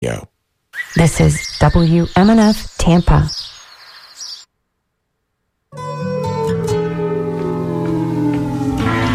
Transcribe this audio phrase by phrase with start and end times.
[0.00, 0.24] Yeah.
[0.96, 3.28] This is WMNF Tampa.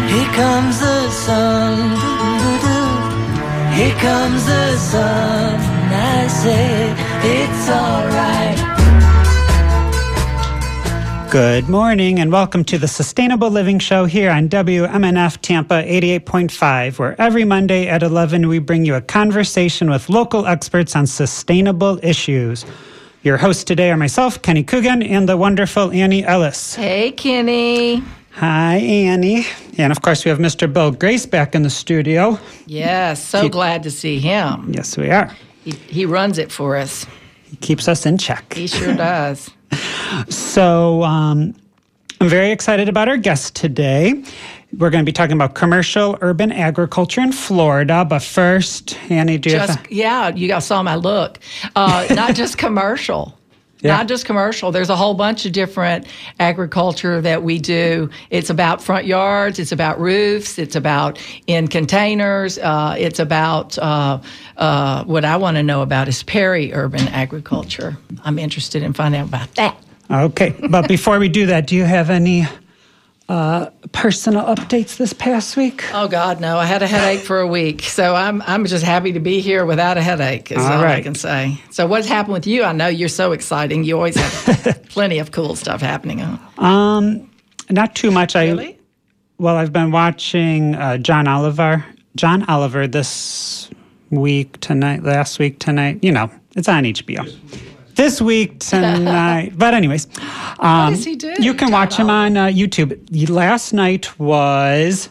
[0.08, 1.76] Here comes the sun.
[3.74, 5.60] Here comes the sun.
[5.60, 6.94] And I say
[7.34, 8.15] it's alright.
[11.30, 17.20] Good morning and welcome to the Sustainable Living Show here on WMNF Tampa 88.5, where
[17.20, 22.64] every Monday at 11 we bring you a conversation with local experts on sustainable issues.
[23.22, 26.76] Your hosts today are myself, Kenny Coogan, and the wonderful Annie Ellis.
[26.76, 28.02] Hey, Kenny.
[28.32, 29.46] Hi, Annie.
[29.78, 30.72] And of course, we have Mr.
[30.72, 32.38] Bill Grace back in the studio.
[32.66, 34.72] Yes, so glad to see him.
[34.72, 35.34] Yes, we are.
[35.64, 37.04] He, he runs it for us.
[37.44, 38.54] He keeps us in check.
[38.54, 39.50] He sure does.
[40.28, 41.54] So um,
[42.20, 44.22] I'm very excited about our guest today.
[44.76, 48.04] We're going to be talking about commercial urban agriculture in Florida.
[48.04, 51.38] But first, Annie, do you Just have yeah, you guys saw my look.
[51.74, 53.38] Uh, not just commercial.
[53.80, 53.96] Yeah.
[53.96, 54.72] Not just commercial.
[54.72, 56.06] There's a whole bunch of different
[56.40, 58.08] agriculture that we do.
[58.30, 59.58] It's about front yards.
[59.58, 60.58] It's about roofs.
[60.58, 62.58] It's about in containers.
[62.58, 64.20] Uh, it's about uh,
[64.56, 67.98] uh, what I want to know about is peri-urban agriculture.
[68.24, 69.76] I'm interested in finding out about that.
[70.10, 72.46] Okay, but before we do that, do you have any
[73.28, 75.84] uh, personal updates this past week?
[75.92, 76.58] Oh God, no!
[76.58, 79.66] I had a headache for a week, so I'm I'm just happy to be here
[79.66, 80.52] without a headache.
[80.52, 81.60] Is All all, I can say.
[81.70, 82.62] So, what's happened with you?
[82.62, 83.84] I know you're so exciting.
[83.84, 86.18] You always have plenty of cool stuff happening.
[86.20, 86.36] Huh?
[87.70, 88.36] Not too much.
[88.36, 88.76] I
[89.38, 91.84] well, I've been watching uh, John Oliver.
[92.14, 93.68] John Oliver this
[94.10, 95.98] week tonight, last week tonight.
[96.02, 97.75] You know, it's on HBO.
[97.96, 100.06] This week tonight, but anyways,
[100.60, 103.28] um, does he do, You can watch him on uh, YouTube.
[103.30, 105.08] Last night was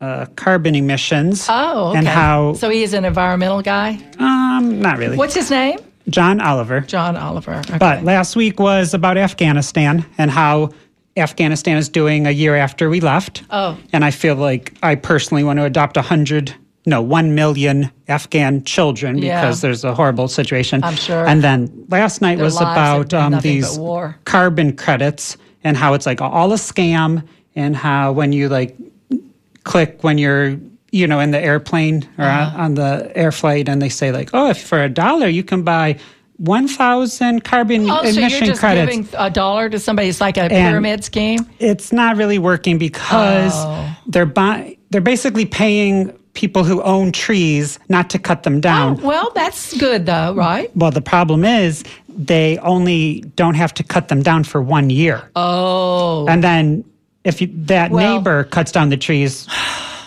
[0.00, 1.46] uh, carbon emissions.
[1.48, 1.98] Oh, okay.
[1.98, 3.98] and how So he is an environmental guy.
[4.18, 5.16] um not really.
[5.16, 5.78] What's his name?
[6.08, 6.80] John Oliver.
[6.80, 7.54] John Oliver.
[7.54, 7.78] Okay.
[7.78, 10.70] But last week was about Afghanistan and how
[11.16, 13.42] Afghanistan is doing a year after we left.
[13.50, 13.78] Oh.
[13.92, 16.54] And I feel like I personally want to adopt a hundred,
[16.86, 19.40] no, one million Afghan children Yeah.
[19.40, 20.84] because there's a horrible situation.
[20.84, 21.26] I'm sure.
[21.26, 23.78] And then last night Their was about um, these
[24.24, 28.76] carbon credits and how it's like all a scam and how when you like
[29.64, 30.56] click when you're
[30.92, 32.62] you know in the airplane or Uh-huh.
[32.62, 35.62] on the air flight and they say like oh if for a dollar you can
[35.62, 35.96] buy
[36.36, 40.08] 1000 carbon Oh, so you're just credits giving a dollar to somebody?
[40.08, 41.48] It's like a pyramid scheme.
[41.58, 43.96] it's not really working because Oh.
[44.06, 49.06] they're buy- they're basically paying people who own trees not to cut them down Oh,
[49.06, 50.70] well, that's good though, right?
[50.76, 55.30] well the problem is they only don't have to cut them down for one year
[55.36, 56.26] Oh.
[56.28, 56.84] and then
[57.24, 59.46] if you, that Well- neighbor cuts down the trees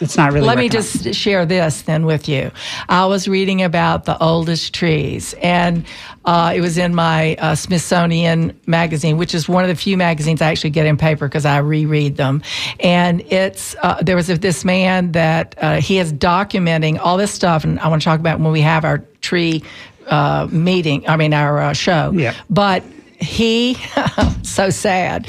[0.01, 2.51] it's not really Let me just share this then with you.
[2.89, 5.85] I was reading about the oldest trees, and
[6.25, 10.41] uh, it was in my uh, Smithsonian magazine, which is one of the few magazines
[10.41, 12.41] I actually get in paper because I reread them.
[12.79, 17.63] And it's uh, there was this man that uh, he is documenting all this stuff,
[17.63, 19.63] and I want to talk about when we have our tree
[20.07, 21.07] uh, meeting.
[21.07, 22.11] I mean our uh, show.
[22.11, 22.33] Yeah.
[22.49, 22.83] But
[23.19, 23.77] he
[24.43, 25.27] so sad.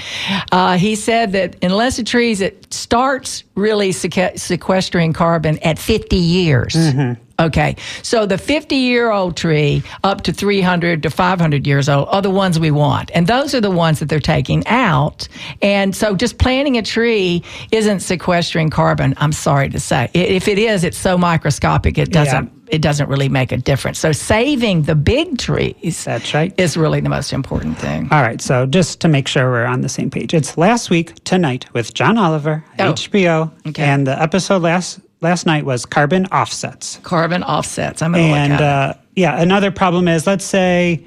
[0.52, 6.16] Uh, he said that unless the trees it starts really seque- sequestering carbon at 50
[6.16, 6.76] years.
[7.40, 7.76] Okay.
[8.02, 12.30] So the 50 year old tree up to 300 to 500 years old are the
[12.30, 13.12] ones we want.
[13.14, 15.28] And those are the ones that they're taking out.
[15.62, 20.10] And so just planting a tree isn't sequestering carbon i'm sorry to say.
[20.14, 24.12] If it is it's so microscopic it doesn't it doesn't really make a difference so
[24.12, 26.52] saving the big trees That's right.
[26.58, 28.08] is really the most important thing.
[28.10, 31.14] All right, so just to make sure we're on the same page, it's last week
[31.24, 33.82] tonight with John Oliver, Oh, HBO, okay.
[33.84, 37.00] and the episode last last night was carbon offsets.
[37.02, 38.02] Carbon offsets.
[38.02, 38.64] I'm going to look And at it.
[38.64, 41.02] uh, yeah, another problem is let's say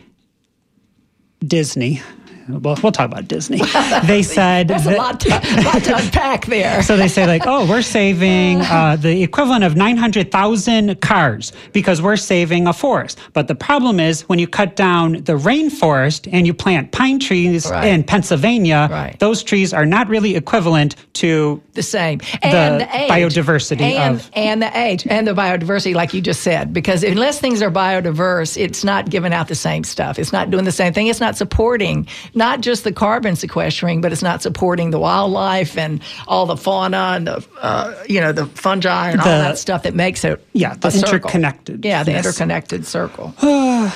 [1.46, 2.02] Disney.
[2.50, 3.62] Well, we'll talk about Disney.
[4.06, 6.82] They said There's a lot to, lot to unpack there.
[6.92, 12.18] So they say like, oh, we're saving uh, the equivalent of 900,000 cars because we're
[12.18, 13.18] saving a forest.
[13.34, 17.70] But the problem is when you cut down the rainforest and you plant pine trees
[17.70, 17.88] Right.
[17.88, 19.18] in Pennsylvania, Right.
[19.20, 22.20] those trees are not really equivalent to the same.
[22.42, 23.10] And The the, age.
[23.12, 27.40] biodiversity and, of- and the age and the biodiversity, like you just said, because unless
[27.40, 30.18] things are biodiverse, it's not giving out the same stuff.
[30.20, 31.08] It's not doing the same thing.
[31.08, 36.02] It's not supporting not just the carbon sequestering, but it's not supporting the wildlife and
[36.28, 39.96] all the fauna and the uh, you know the fungi and all that stuff that
[39.96, 42.26] makes it Yeah, the interconnected- Yeah, the yes.
[42.26, 43.34] interconnected circle.
[43.44, 43.92] well,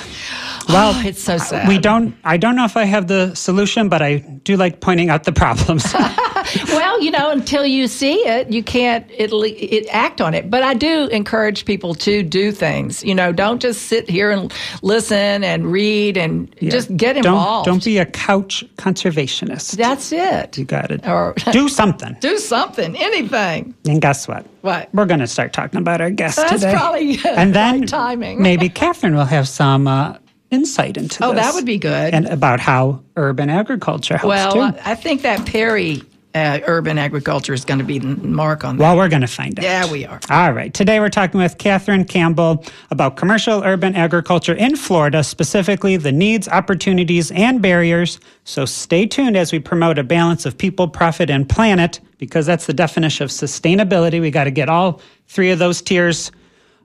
[1.06, 1.68] it's so sad.
[1.68, 2.14] we don't.
[2.24, 5.32] I don't know if I have the solution, but I do like pointing out the
[5.32, 5.94] problems.
[6.68, 10.50] well, you know, until you see it, you can't it, it, act on it.
[10.50, 13.02] But I do encourage people to do things.
[13.04, 14.52] You know, don't just sit here and
[14.82, 16.70] listen and read and yeah.
[16.70, 17.66] just get involved.
[17.66, 19.76] Don't, don't be a couch conservationist.
[19.76, 20.58] That's it.
[20.58, 21.06] You got it.
[21.06, 22.16] Or do something.
[22.20, 22.96] do something.
[22.96, 23.72] Anything.
[23.86, 24.44] And guess what?
[24.62, 24.88] What?
[24.92, 26.74] We're going to start talking about our guest That's today.
[26.74, 28.42] probably and then right timing.
[28.42, 29.86] maybe Catherine will have some.
[29.86, 30.18] Uh,
[30.52, 31.26] insight into this.
[31.26, 31.44] oh, this.
[31.44, 32.14] that would be good.
[32.14, 34.58] And about how urban agriculture helps well, too.
[34.60, 36.02] Well, I think that peri
[36.36, 38.82] uh, urban agriculture is going to be the mark on that.
[38.82, 39.62] Well, we're going to find out.
[39.62, 40.20] Yeah, we are.
[40.30, 40.72] All right.
[40.72, 46.46] Today we're talking with Catherine Campbell about commercial urban agriculture in Florida, specifically the needs,
[46.48, 48.20] opportunities, and barriers.
[48.44, 52.66] So stay tuned as we promote a balance of people, profit, and planet, because that's
[52.66, 54.20] the definition of sustainability.
[54.20, 56.30] We got to get all three of those tiers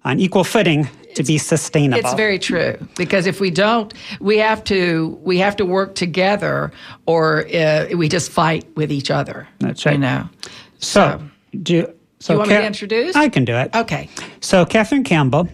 [0.05, 1.99] on equal footing to be sustainable.
[1.99, 6.71] It's very true because if we don't, we have to we have to work together,
[7.05, 9.47] or uh, we just fight with each other.
[9.59, 9.93] That's right.
[9.93, 10.29] You know.
[10.79, 11.21] So, so
[11.61, 13.15] do you, so you want me to introduce?
[13.15, 13.75] I can do it.
[13.75, 14.09] Okay.
[14.41, 15.47] So Catherine Campbell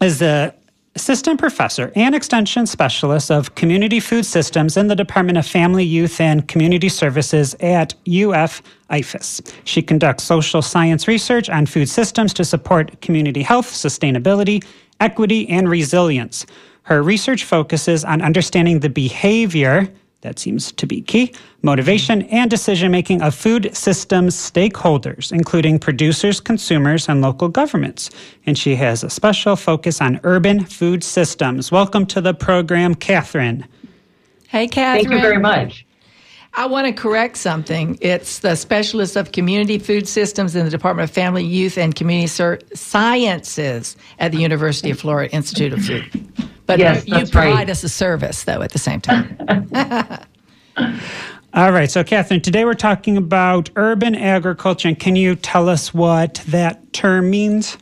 [0.00, 0.54] is the
[0.96, 6.20] assistant professor and extension specialist of community food systems in the Department of Family, Youth,
[6.20, 9.52] and Community Services at UF IFAS.
[9.64, 14.64] She conducts social science research on food systems to support community health, sustainability,
[14.98, 16.46] equity, and resilience.
[16.82, 19.88] Her research focuses on understanding the behavior
[20.26, 21.32] that seems to be key.
[21.62, 28.10] Motivation and decision making of food systems stakeholders, including producers, consumers, and local governments.
[28.44, 31.70] And she has a special focus on urban food systems.
[31.70, 33.66] Welcome to the program, Catherine.
[34.48, 35.04] Hey, Catherine.
[35.04, 35.85] Thank you very much.
[36.56, 37.98] I want to correct something.
[38.00, 42.28] It's the specialist of community food systems in the Department of Family, Youth, and Community
[42.74, 46.32] Sciences at the University of Florida Institute of Food.
[46.64, 47.70] But yes, you provide right.
[47.70, 49.36] us a service, though, at the same time.
[51.52, 51.90] All right.
[51.90, 54.88] So, Catherine, today we're talking about urban agriculture.
[54.88, 57.76] And can you tell us what that term means?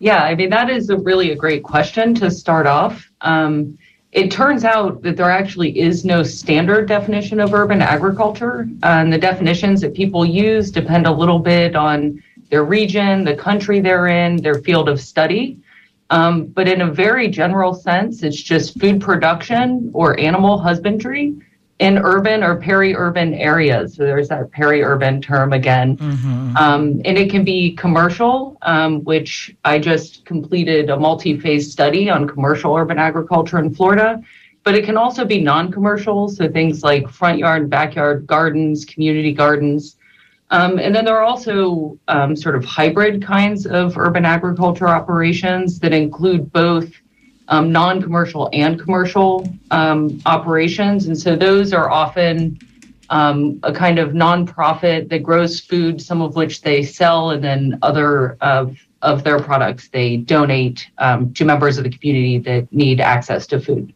[0.00, 3.08] Yeah, I mean, that is a really a great question to start off.
[3.20, 3.78] Um,
[4.14, 8.68] it turns out that there actually is no standard definition of urban agriculture.
[8.84, 13.80] and the definitions that people use depend a little bit on their region, the country
[13.80, 15.58] they're in, their field of study.
[16.10, 21.34] Um, but in a very general sense, it's just food production or animal husbandry
[21.80, 23.96] in urban or peri-urban areas.
[23.96, 25.96] So there's that peri-urban term again.
[25.96, 26.56] Mm-hmm.
[26.56, 32.28] Um, and it can be commercial, um, which I just completed a multi-phase study on
[32.28, 34.22] commercial urban agriculture in Florida.
[34.62, 39.96] But it can also be non-commercial, so things like front yard, backyard gardens, community gardens.
[40.50, 45.80] Um, and then there are also um, sort of hybrid kinds of urban agriculture operations
[45.80, 46.90] that include both
[47.48, 51.06] um, non commercial and commercial um, operations.
[51.06, 52.58] And so those are often
[53.10, 57.78] um, a kind of nonprofit that grows food, some of which they sell, and then
[57.82, 63.00] other of, of their products they donate um, to members of the community that need
[63.00, 63.92] access to food.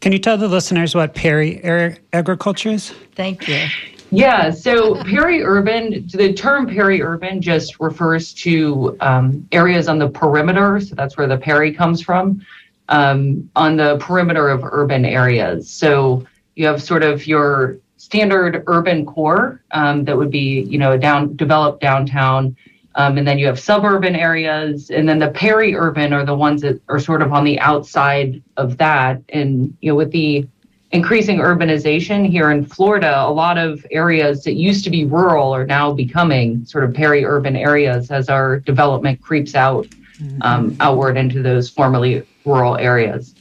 [0.00, 2.90] Can you tell the listeners what peri agriculture is?
[3.14, 3.66] Thank you.
[4.14, 10.80] Yeah, so peri-urban, the term peri-urban just refers to um, areas on the perimeter.
[10.80, 12.44] So that's where the peri comes from,
[12.92, 15.68] um, on the perimeter of urban areas.
[15.68, 16.24] So
[16.54, 21.34] you have sort of your standard urban core um, that would be, you know, down
[21.34, 22.54] developed downtown,
[22.96, 26.80] um, and then you have suburban areas, and then the peri-urban are the ones that
[26.90, 29.22] are sort of on the outside of that.
[29.30, 30.46] And you know, with the
[30.90, 35.64] increasing urbanization here in Florida, a lot of areas that used to be rural are
[35.64, 39.86] now becoming sort of peri-urban areas as our development creeps out
[40.20, 40.42] mm-hmm.
[40.42, 43.34] um, outward into those formerly rural areas.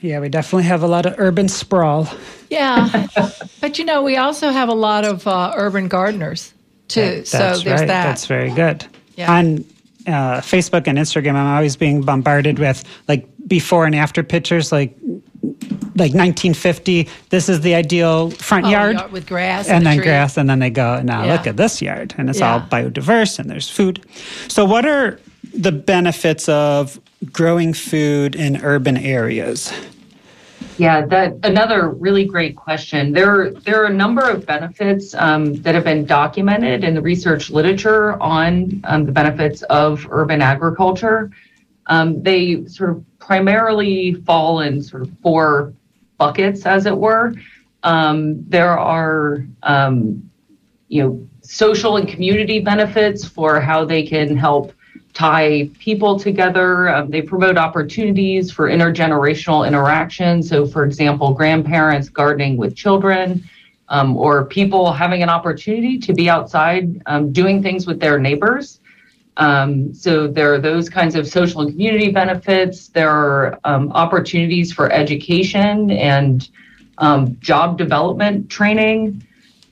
[0.00, 2.08] Yeah, we definitely have a lot of urban sprawl.
[2.50, 3.06] Yeah,
[3.60, 6.54] but you know, we also have a lot of uh, urban gardeners
[6.86, 7.00] too.
[7.00, 7.78] That, so there's right.
[7.86, 8.04] that.
[8.04, 8.86] That's very good.
[9.16, 9.32] Yeah.
[9.32, 9.64] On
[10.06, 14.96] uh, Facebook and Instagram, I'm always being bombarded with like before and after pictures, like
[15.42, 17.08] like 1950.
[17.30, 18.96] This is the ideal front oh, yard.
[18.96, 20.06] yard with grass and, and then tree.
[20.06, 21.02] grass, and then they go.
[21.02, 21.32] Now Yeah.
[21.32, 22.54] look at this yard, and it's Yeah.
[22.54, 24.04] all biodiverse, and there's food.
[24.46, 25.18] So, what are
[25.54, 27.00] the benefits of
[27.32, 29.72] growing food in urban areas?
[30.76, 33.12] Yeah, that another really great question.
[33.12, 37.50] There, there are a number of benefits um, that have been documented in the research
[37.50, 41.30] literature on um, the benefits of urban agriculture.
[41.86, 45.74] Um, they sort of primarily fall in sort of four
[46.16, 47.34] buckets, as it were.
[47.82, 50.30] Um, there are, um,
[50.88, 54.72] you know, social and community benefits for how they can help
[55.18, 56.88] tie people together.
[56.94, 60.42] Um, they promote opportunities for intergenerational interaction.
[60.42, 63.44] So, for example, grandparents gardening with children.
[63.88, 68.80] um, or people having an opportunity to be outside um, doing things with their neighbors.
[69.36, 72.88] Um, so there are those kinds of social and community benefits.
[72.88, 76.48] There are um, opportunities for education and
[76.98, 79.22] um, job development training.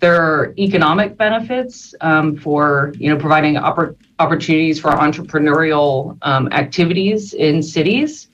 [0.00, 7.34] There are economic benefits um, for you know providing oppor- opportunities for entrepreneurial um, activities
[7.34, 8.28] in cities.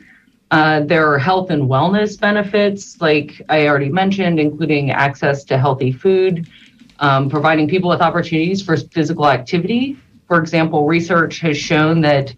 [0.51, 5.93] Uh, there are health and wellness benefits, like I already mentioned, including access to healthy
[5.93, 6.47] food,
[6.99, 9.97] um, providing people with opportunities for physical activity.
[10.29, 12.35] For example, research has shown that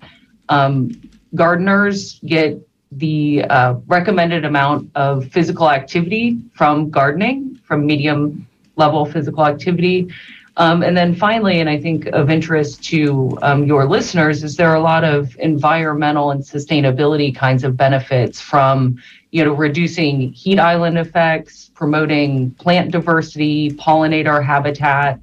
[0.48, 0.92] um,
[1.34, 2.58] gardeners get
[2.92, 8.46] the uh, recommended amount of physical activity from gardening, from medium
[8.76, 10.08] level physical activity.
[10.56, 14.68] Um, and then finally, and I think of interest to um, your listeners, is there
[14.68, 20.60] are a lot of environmental and sustainability kinds of benefits from, you know, reducing heat
[20.60, 25.18] island effects, promoting plant diversity, pollinator habitat,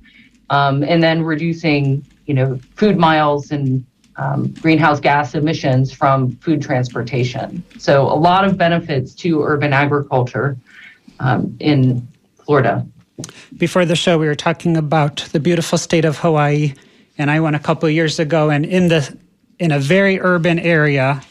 [0.49, 3.85] um, and then reducing, you know, food miles and
[4.17, 7.63] um, greenhouse gas emissions from food transportation.
[7.77, 10.57] So a lot of benefits to urban agriculture
[11.21, 12.05] um, in
[12.43, 12.85] Florida.
[13.57, 16.73] Before the show, we were talking about the beautiful state of Hawaii,
[17.17, 19.17] and I went a couple years ago, and in the
[19.59, 21.21] in a very urban area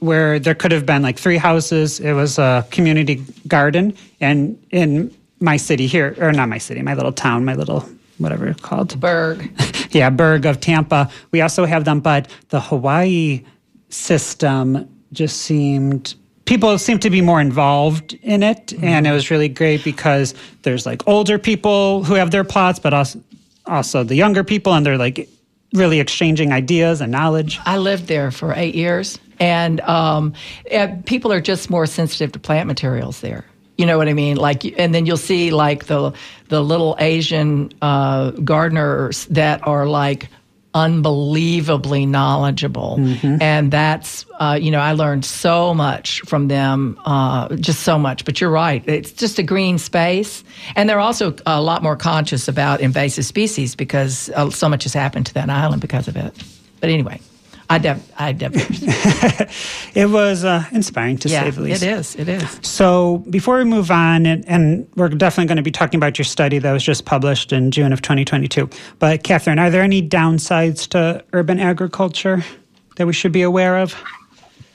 [0.00, 5.14] where there could have been like three houses, it was a community garden, and in
[5.40, 8.98] my city here, or not my city, my little town, my little whatever it's called,
[9.00, 9.50] Berg.
[9.90, 11.10] yeah, Berg of Tampa.
[11.30, 13.44] We also have them, but the Hawaii
[13.88, 16.14] system just seemed
[16.46, 18.84] people seem to be more involved in it mm-hmm.
[18.84, 22.94] and it was really great because there's like older people who have their plots but
[22.94, 23.20] also
[23.66, 25.28] also the younger people and they're like
[25.74, 30.32] really exchanging ideas and knowledge i lived there for eight years and um,
[31.04, 33.44] people are just more sensitive to plant materials there
[33.76, 34.36] you know what I mean?
[34.36, 36.12] Like, and then you'll see like the
[36.48, 40.28] the little Asian uh, gardeners that are like
[40.76, 42.98] unbelievably knowledgeable.
[43.00, 43.40] Mm-hmm.
[43.40, 48.26] And that's, uh, you know, I learned so much from them, uh, just so much.
[48.26, 48.86] But you're right.
[48.86, 50.44] It's just a green space.
[50.76, 54.92] And they're also a lot more conscious about invasive species because uh, so much has
[54.92, 56.34] happened to that island because of it.
[56.80, 57.20] But anyway.
[57.68, 58.88] I def- I definitely.
[60.00, 61.82] it was uh, inspiring to yeah, say the least.
[61.82, 62.14] It is.
[62.14, 62.60] It is.
[62.62, 66.24] So before we move on, and, and, we're definitely going to be talking about your
[66.24, 68.70] study that was just published in June of 2022.
[68.98, 72.44] But Catherine, are there any downsides to urban agriculture
[72.96, 73.96] that we should be aware of?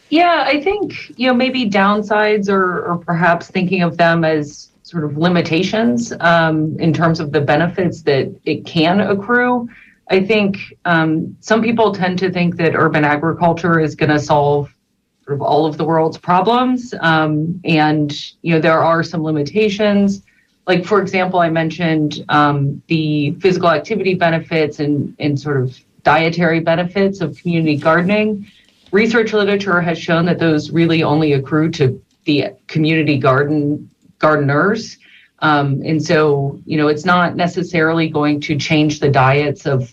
[0.10, 5.06] Yeah, I think you know maybe downsides, or, or perhaps thinking of them as sort
[5.06, 9.70] of limitations um, in terms of the benefits that it can accrue.
[10.12, 14.76] I think um, some people tend to think that urban agriculture is going to solve
[15.24, 20.22] sort of all of the world's problems, um, and you know there are some limitations.
[20.68, 26.60] Like for example, I mentioned um, the physical activity benefits and and sort of dietary
[26.60, 28.46] benefits of community gardening.
[28.92, 33.90] Research literature has shown that those really only accrue to the community garden
[34.20, 34.98] gardeners.
[35.40, 39.92] Um, and so, you know, it's not necessarily going to change the diets of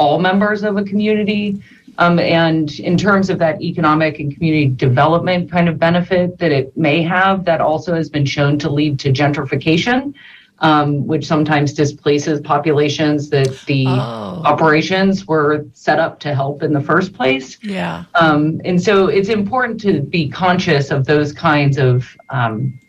[0.00, 1.62] all members of a community.
[1.98, 6.74] Um, and in terms of that economic and community development kind of benefit that it
[6.74, 10.14] may have, that also has been shown to lead to gentrification,
[10.60, 14.42] um, which sometimes displaces populations that the oh.
[14.52, 17.58] operations were set up to help in the first place.
[17.62, 18.04] Yeah.
[18.14, 22.80] Um, and so it's important to be conscious of those kinds of um,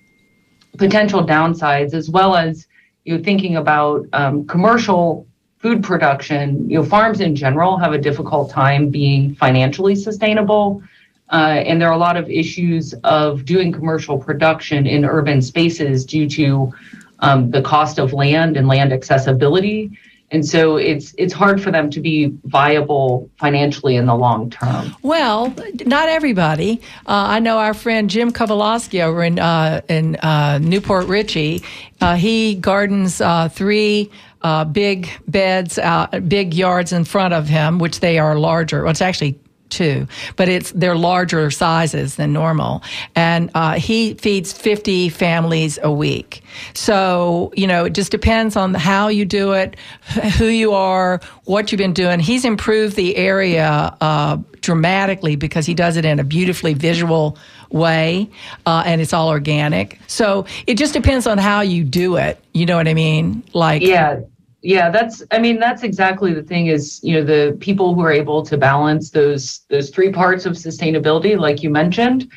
[0.78, 2.68] potential downsides, as well as
[3.04, 5.28] you know, thinking about um, commercial
[5.62, 10.82] food production, you know, farms in general have a difficult time being financially sustainable.
[11.32, 16.04] Uh, and there are a lot of issues of doing commercial production in urban spaces
[16.04, 16.74] due to
[17.20, 19.98] um, the cost of land and land accessibility.
[20.32, 24.96] And so it's it's hard for them to be viable financially in the long term.
[25.02, 25.54] Well,
[25.86, 26.82] not everybody.
[27.06, 31.64] Uh, I know our friend Jim Kovalowski over in uh, in uh, New Port Richey.
[32.00, 34.10] Uh, he gardens uh, three
[34.44, 38.84] uh, big beds, uh, big yards in front of him, which they are larger.
[38.84, 39.40] Well, it's actually
[39.72, 40.06] two,
[40.36, 42.84] but it's they're larger sizes than normal.
[43.16, 46.44] And uh, he feeds 50 families a week.
[46.76, 49.78] So, you know, it just depends on how you do it,
[50.38, 52.20] who you are, what you've been doing.
[52.20, 57.38] He's improved the area uh, dramatically because he does it in a beautifully visual
[57.72, 58.30] way
[58.66, 59.98] uh, and it's all organic.
[60.08, 62.44] So it just depends on how you do it.
[62.54, 63.44] You know what I mean?
[63.54, 64.20] Like, yeah
[64.62, 68.12] yeah that's i mean that's exactly the thing is you know the people who are
[68.12, 72.32] able to balance those those three parts of sustainability like you mentioned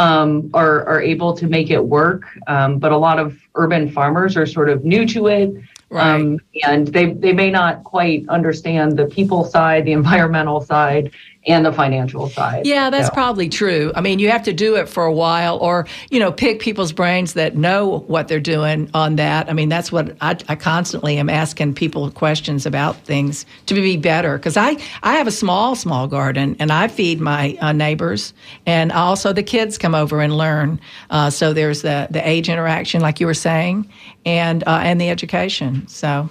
[0.00, 2.24] um, are, are able to make it work.
[2.46, 5.52] Um, but a lot of urban farmers are sort of new to it.
[5.90, 6.20] Right.
[6.20, 11.12] Um, and they, they may not quite understand the people side, the environmental side,
[11.46, 12.66] and the financial side.
[12.66, 13.92] Yeah, that's So- probably true.
[13.94, 16.92] I mean, you have to do it for a while or, you know, pick people's
[16.92, 19.48] brains that know what they're doing on that.
[19.48, 23.96] I mean, that's what I, I constantly am asking people questions about things to be
[23.96, 24.36] better.
[24.36, 28.34] Because I, I have a small, small garden and I feed my uh, neighbors
[28.66, 30.78] and also the kids come over and learn.
[31.08, 33.90] Uh, so there's the, the age interaction, like you were saying,
[34.26, 35.88] and, uh, and the education.
[35.88, 36.28] So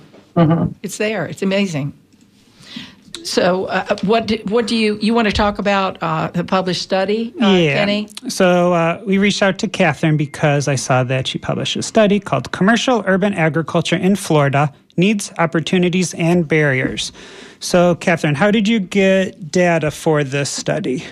[0.84, 1.26] it's there.
[1.26, 1.94] It's amazing.
[3.24, 6.82] So, uh, what do, what do you you want to talk about uh, the published
[6.82, 8.08] study, uh, Kenny?
[8.28, 12.20] So uh, we reached out to Catherine because I saw that she published a study
[12.20, 17.12] called Commercial Urban Agriculture in Florida Needs, Opportunities, and Barriers.
[17.60, 21.04] So, Catherine, how did you get data for this study?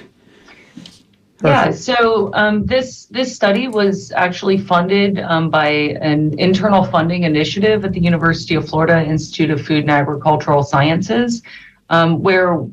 [1.43, 5.67] Yeah, so um, this this study was actually funded um, by
[6.01, 11.43] an internal funding initiative at the University of Florida Institute of Food and Agricultural Sciences,
[11.89, 12.65] um, where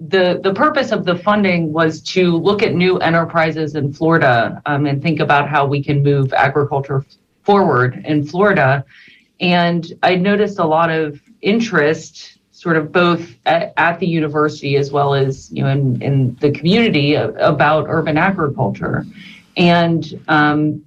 [0.00, 4.86] the the purpose of the funding was to look at new enterprises in Florida um,
[4.86, 7.04] and think about how we can move agriculture
[7.42, 8.84] forward in Florida.
[9.40, 14.92] And I noticed a lot of interest sort of both at, at the university as
[14.92, 19.06] well as you know in, in the community about urban agriculture
[19.56, 20.82] and um,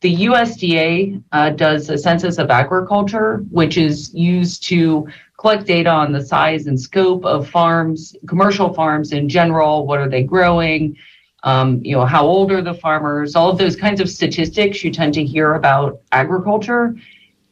[0.00, 6.12] the usda uh, does a census of agriculture which is used to collect data on
[6.12, 10.96] the size and scope of farms commercial farms in general what are they growing
[11.44, 14.90] um, you know how old are the farmers all of those kinds of statistics you
[14.90, 16.94] tend to hear about agriculture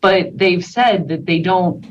[0.00, 1.84] but they've said that they don't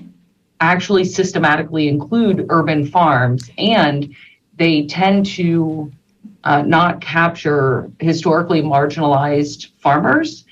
[0.62, 4.16] actually systematically include urban farms and
[4.58, 5.92] they tend to
[6.46, 10.45] uh, not capture historically marginalized farmers.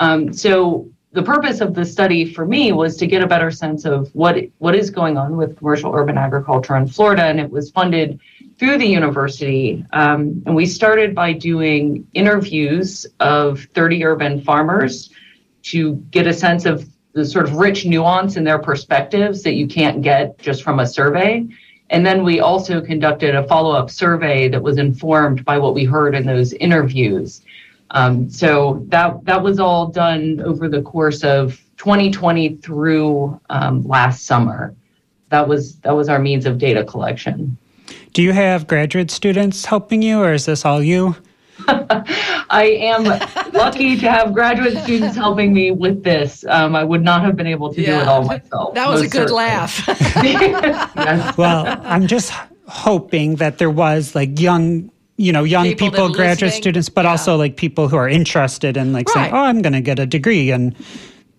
[0.00, 3.84] Um, so the purpose of the study for me was to get a better sense
[3.84, 7.70] of what what is going on with commercial urban agriculture in Florida, and it was
[7.70, 8.18] funded
[8.58, 9.84] through the university.
[9.92, 15.10] Um, and we started by doing interviews of 30 urban farmers
[15.62, 19.66] to get a sense of the sort of rich nuance in their perspectives that you
[19.66, 21.46] can't get just from a survey.
[21.90, 25.84] And then we also conducted a follow up survey that was informed by what we
[25.84, 27.42] heard in those interviews.
[27.92, 34.26] Um, so that that was all done over the course of 2020 through um, last
[34.26, 34.74] summer.
[35.30, 37.56] That was that was our means of data collection.
[38.12, 41.16] Do you have graduate students helping you, or is this all you?
[41.68, 43.04] I am
[43.52, 46.44] lucky to have graduate students helping me with this.
[46.48, 48.74] Um, I would not have been able to do it all myself.
[48.74, 49.44] That was a good certainly.
[49.44, 49.86] laugh.
[50.96, 51.36] Yes.
[51.36, 52.32] Well, I'm just
[52.66, 56.62] hoping that there was like young, you know, young People people, graduate listening?
[56.62, 57.10] students, but Yeah.
[57.10, 60.06] also like people who are interested in like saying, "Oh, I'm going to get a
[60.06, 60.74] degree," and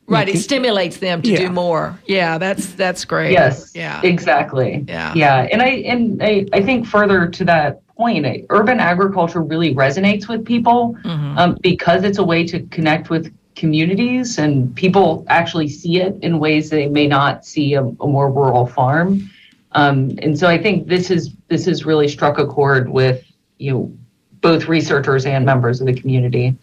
[0.07, 1.37] right, it stimulates them to Yeah.
[1.47, 1.97] do more.
[2.05, 3.31] Yeah, that's that's great.
[3.31, 3.71] Yes.
[3.73, 3.99] Yeah.
[4.03, 4.85] Exactly.
[4.87, 5.13] Yeah.
[5.15, 5.47] Yeah.
[5.51, 10.45] And I and I, I think further to that point, urban agriculture really resonates with
[10.45, 11.37] people Mm-hmm.
[11.39, 16.39] um, because it's a way to connect with communities and people actually see it in
[16.39, 19.29] ways they may not see a, a more rural farm.
[19.73, 23.23] Um, and so I think this is this has really struck a chord with
[23.61, 23.93] you know
[24.41, 26.55] both researchers and members of the community.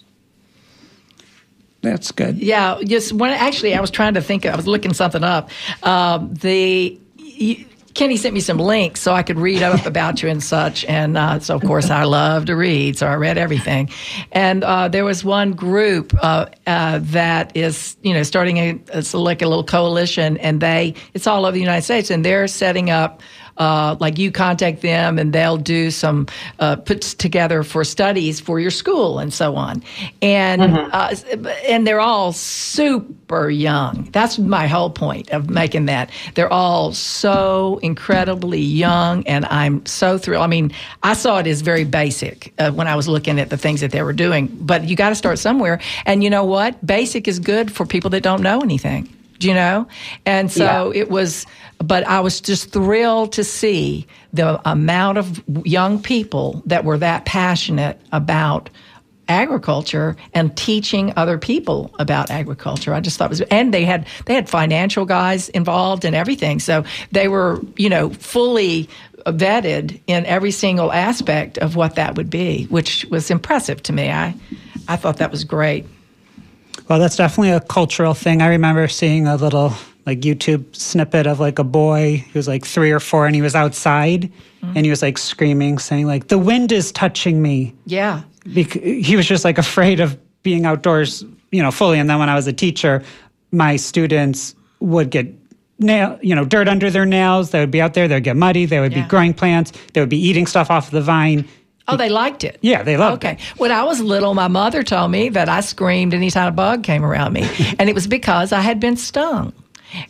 [1.80, 2.38] that's good.
[2.38, 4.44] Yeah, just when actually I was trying to think.
[4.46, 5.50] I was looking something up.
[5.82, 10.28] Um, the y- Kenny sent me some links so I could read up about you
[10.28, 10.84] and such.
[10.84, 13.90] And uh, so, of course, I love to read, so I read everything.
[14.30, 19.14] And uh, there was one group uh, uh, that is, you know, starting a it's
[19.14, 22.90] like a little coalition, and they it's all over the United States, and they're setting
[22.90, 23.22] up.
[23.58, 26.26] Uh, like you contact them and they'll do some
[26.60, 29.82] uh, puts together for studies for your school and so on.
[30.22, 31.14] And uh,
[31.66, 34.08] and they're all super young.
[34.12, 36.10] That's my whole point of making that.
[36.34, 40.42] They're all so incredibly young and i'm so thrilled.
[40.42, 43.56] I mean i saw it as very basic uh, when i was looking at the
[43.56, 45.80] things that they were doing but you got to start somewhere.
[46.06, 46.84] And you know what?
[46.84, 49.08] Basic is good for people that don't know anything
[49.40, 49.86] you know?
[50.26, 51.46] And so it was,
[51.78, 57.24] but I was just thrilled to see the amount of young people that were that
[57.24, 58.70] passionate about
[59.28, 62.94] agriculture and teaching other people about agriculture.
[62.94, 66.60] I just thought it was, and they had they had financial guys involved and everything.
[66.60, 68.88] So they were, you know, fully
[69.26, 74.10] vetted in every single aspect of what that would be, which was impressive to me.
[74.10, 74.34] I
[74.88, 75.86] I thought that was great.
[76.88, 78.40] Well, that's definitely a cultural thing.
[78.42, 79.72] I remember seeing a little
[80.06, 83.42] like YouTube snippet of like a boy who was like three or four and he
[83.42, 84.22] was outside
[84.62, 84.72] mm-hmm.
[84.74, 87.74] and he was like screaming, saying like, the wind is touching me.
[87.84, 88.22] Yeah.
[88.54, 91.98] bec- he was just like afraid of being outdoors, you know, fully.
[91.98, 93.02] And then when I was a teacher,
[93.52, 95.26] my students would get
[95.78, 97.50] nail, you know, dirt under their nails.
[97.50, 98.08] They would be out there.
[98.08, 98.64] They would get muddy.
[98.64, 99.02] They would Yeah.
[99.02, 99.72] be growing plants.
[99.92, 101.46] They would be eating stuff off the vine.
[101.88, 102.58] Oh, they liked it.
[102.60, 103.32] Yeah, they loved Okay.
[103.32, 103.34] it.
[103.34, 103.44] Okay.
[103.56, 107.04] When I was little, my mother told me that I screamed anytime a bug came
[107.04, 107.48] around me,
[107.78, 109.52] and it was because I had been stung.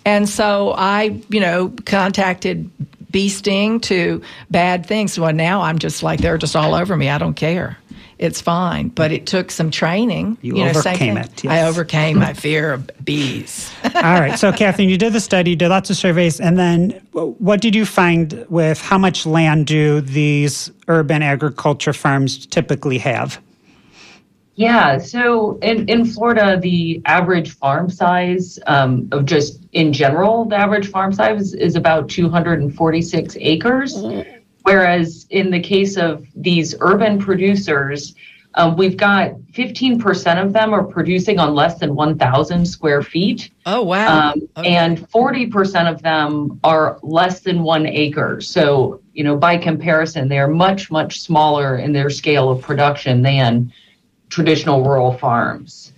[0.04, 2.68] And so I, you know, contacted
[3.12, 5.18] bee sting to bad things.
[5.18, 7.08] Well, now I'm just like they're just all over me.
[7.08, 7.78] I don't care.
[8.18, 8.88] It's fine.
[8.88, 10.38] But it took some training.
[10.42, 11.24] You know, same overcame thing.
[11.24, 11.52] it, yes.
[11.52, 13.72] I overcame my fear of bees.
[13.84, 14.38] All right.
[14.38, 17.74] So, Kathleen, you did the study, you did lots of surveys, and then what did
[17.74, 23.40] you find with how much land do these urban agriculture farms typically have?
[24.58, 30.56] Yeah, so in, in Florida, the average farm size um, of just in general, the
[30.56, 34.02] average farm size is about 246 acres.
[34.68, 38.14] Whereas in the case of these urban producers,
[38.54, 43.50] um, we've got 15% of them are producing on less than 1,000 square feet.
[43.66, 44.32] Oh wow!
[44.32, 44.74] Um, Okay.
[44.74, 48.40] And 40% of them are less than one acre.
[48.40, 53.22] So, you know, by comparison, they are much, much smaller in their scale of production
[53.22, 53.72] than
[54.30, 55.92] traditional rural farms.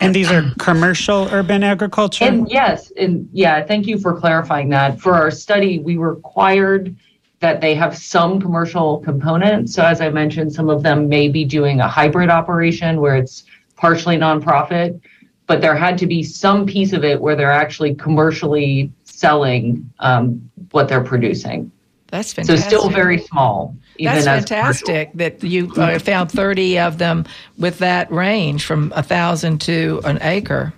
[0.00, 2.24] And these are commercial urban agriculture?
[2.24, 4.98] And yes, and yeah, thank you for clarifying that.
[4.98, 6.96] For our study, we required
[7.40, 9.74] that they have some commercial components.
[9.74, 13.44] So as I mentioned, some of them may be doing a hybrid operation where it's
[13.76, 15.00] partially nonprofit,
[15.46, 20.50] but there had to be some piece of it where they're actually commercially selling um,
[20.70, 21.72] what they're producing.
[22.08, 22.62] That's fantastic.
[22.62, 23.74] So still very small.
[23.96, 27.24] Even That's as fantastic that you uh, found 30 of them
[27.56, 30.74] with that range from a thousand to an acre.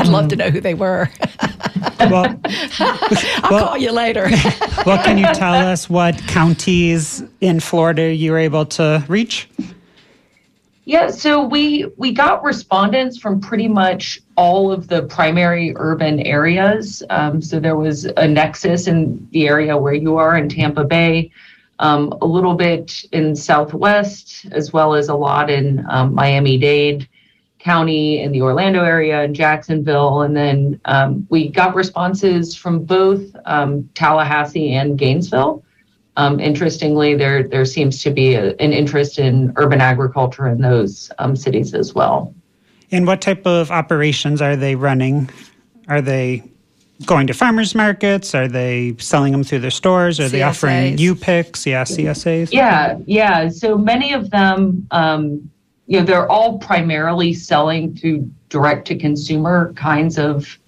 [0.00, 1.08] I'd love to know who they were.
[2.00, 4.28] well, I'll Well- call you later.
[4.86, 9.48] well, can you tell us what counties in Florida you were able to reach?
[10.84, 17.02] Yeah, so we we got respondents from pretty much all of the primary urban areas.
[17.10, 21.30] Um, so there was a nexus in the area where you are in Tampa Bay,
[21.78, 27.06] um, a little bit in Southwest, as well as a lot in um, Miami-Dade
[27.58, 33.22] County, in the Orlando area, and Jacksonville, and then um, we got responses from both
[33.44, 35.64] um, Tallahassee and Gainesville.
[36.16, 41.10] Um, interestingly, there there seems to be a, an interest in urban agriculture in those
[41.18, 42.34] um, cities as well.
[42.90, 45.30] And what type of operations are they running?
[45.88, 46.42] Are they
[47.06, 48.34] going to farmers markets?
[48.34, 50.18] Are they selling them through their stores?
[50.18, 50.98] Are they offering CSAs.
[50.98, 51.66] U picks?
[51.66, 52.52] Yeah, CSAs.
[52.52, 53.48] Yeah, yeah.
[53.48, 55.50] So many of them, um,
[55.88, 60.58] you know, they're all primarily selling to direct to consumer kinds of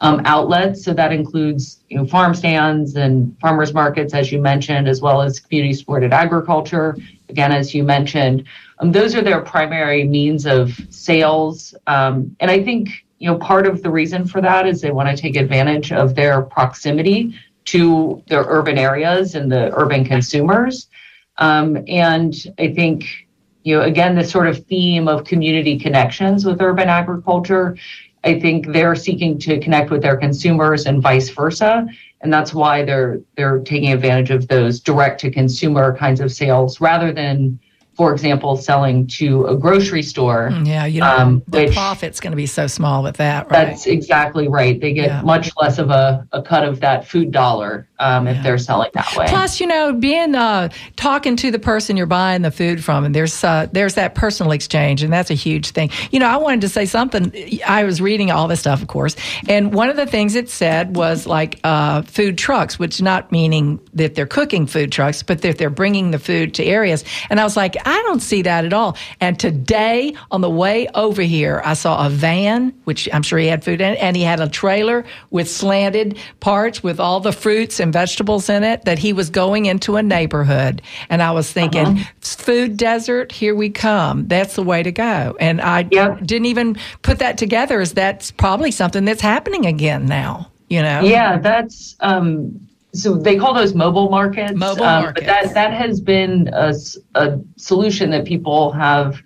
[0.00, 0.82] um, outlets.
[0.82, 5.20] So that includes, you know, farm stands and farmers markets, as you mentioned, as well
[5.20, 6.96] as community supported agriculture.
[7.28, 8.44] Again, as you mentioned,
[8.78, 11.74] um, those are their primary means of sales.
[11.86, 15.14] Um, and I think, you know, part of the reason for that is they want
[15.14, 20.88] to take advantage of their proximity to their urban areas and the urban consumers.
[21.36, 23.21] Um, and I think,
[23.64, 27.76] you know, again, this sort of theme of community connections with urban agriculture,
[28.24, 31.86] I think they're seeking to connect with their consumers and vice versa.
[32.20, 36.80] And that's why they're they're taking advantage of those direct to consumer kinds of sales
[36.80, 37.58] rather than,
[37.96, 40.50] for example, selling to a grocery store.
[40.64, 43.66] yeah, you know, Um, the which- profit's going to be so small with that, right?
[43.66, 44.80] That's exactly right.
[44.80, 45.22] They get Yeah.
[45.22, 49.14] much less of a, a cut of that food dollar um, if they're selling that
[49.16, 49.26] way.
[49.28, 53.14] Plus, you know, being uh, talking to the person you're buying the food from, and
[53.14, 55.90] there's uh, there's that personal exchange, and that's a huge thing.
[56.10, 57.32] You know, I wanted to say something.
[57.66, 59.14] I was reading all this stuff, of course,
[59.48, 63.78] and one of the things it said was like uh, food trucks, which not meaning
[63.94, 67.04] that they're cooking food trucks, but that they're bringing the food to areas.
[67.30, 68.96] And I was like, I don't see that at all.
[69.20, 73.46] And today, on the way over here, I saw a van, which I'm sure he
[73.46, 77.32] had food in it, and he had a trailer with slanted parts with all the
[77.32, 80.82] fruits and vegetables in it that he was going into a neighborhood.
[81.08, 84.26] And I was thinking, food desert, here we come.
[84.28, 85.36] That's the way to go.
[85.40, 86.20] And I Yep.
[86.24, 91.02] didn't even put that together as that's probably something that's happening again now, you know?
[91.02, 92.60] Yeah, that's um,
[92.94, 94.54] so they call those mobile markets.
[94.54, 95.26] Mobile um, markets.
[95.26, 96.74] But that that has been a,
[97.14, 99.20] a solution that people have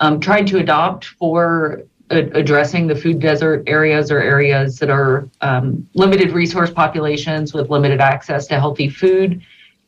[0.00, 5.28] um, tried to adopt for a- addressing the food desert areas or areas that are
[5.40, 9.40] um, limited resource populations with limited access to healthy food.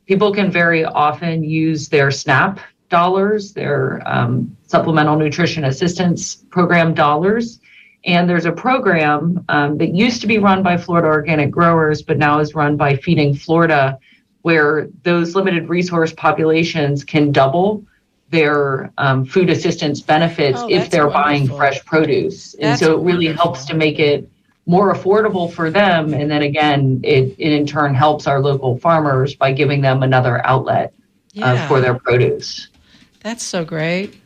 [0.07, 7.61] People can very often use their SNAP dollars, their um, Supplemental Nutrition Assistance Program dollars.
[8.05, 12.19] And there's a program um, that used to be run by Florida Organic Growers, but
[12.19, 13.99] now is run by Feeding Florida,
[14.43, 17.85] where those limited resource populations can double
[18.31, 22.55] their um, food assistance benefits Oh, if they're buying fresh produce.
[22.55, 23.43] And That's so it really wonderful.
[23.43, 24.29] helps to make it
[24.67, 26.15] more affordable for them.
[26.15, 30.47] And then again, it, it in turn helps our local farmers by giving them another
[30.47, 30.95] outlet
[31.43, 32.69] uh, for their produce.
[33.21, 34.20] That's so great.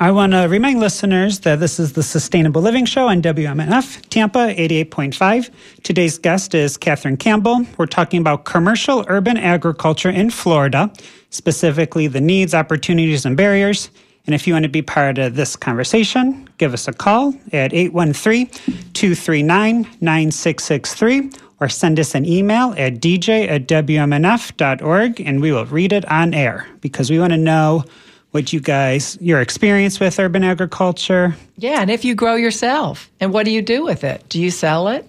[0.00, 4.54] I want to remind listeners that this is the Sustainable Living Show on WMNF Tampa
[4.54, 5.50] 88.5.
[5.82, 7.66] Today's guest is Catherine Campbell.
[7.76, 10.92] We're talking about commercial urban agriculture in Florida,
[11.30, 13.90] specifically the needs, opportunities, and barriers.
[14.26, 17.72] And if you want to be part of this conversation, give us a call at
[17.72, 18.46] 813
[18.92, 21.30] 239 9663
[21.60, 26.34] or send us an email at dj at wmnf.org and we will read it on
[26.34, 27.84] air because we want to know
[28.32, 31.34] what you guys, your experience with urban agriculture.
[31.56, 34.28] Yeah, and if you grow yourself, and what do you do with it?
[34.28, 35.08] Do you sell it?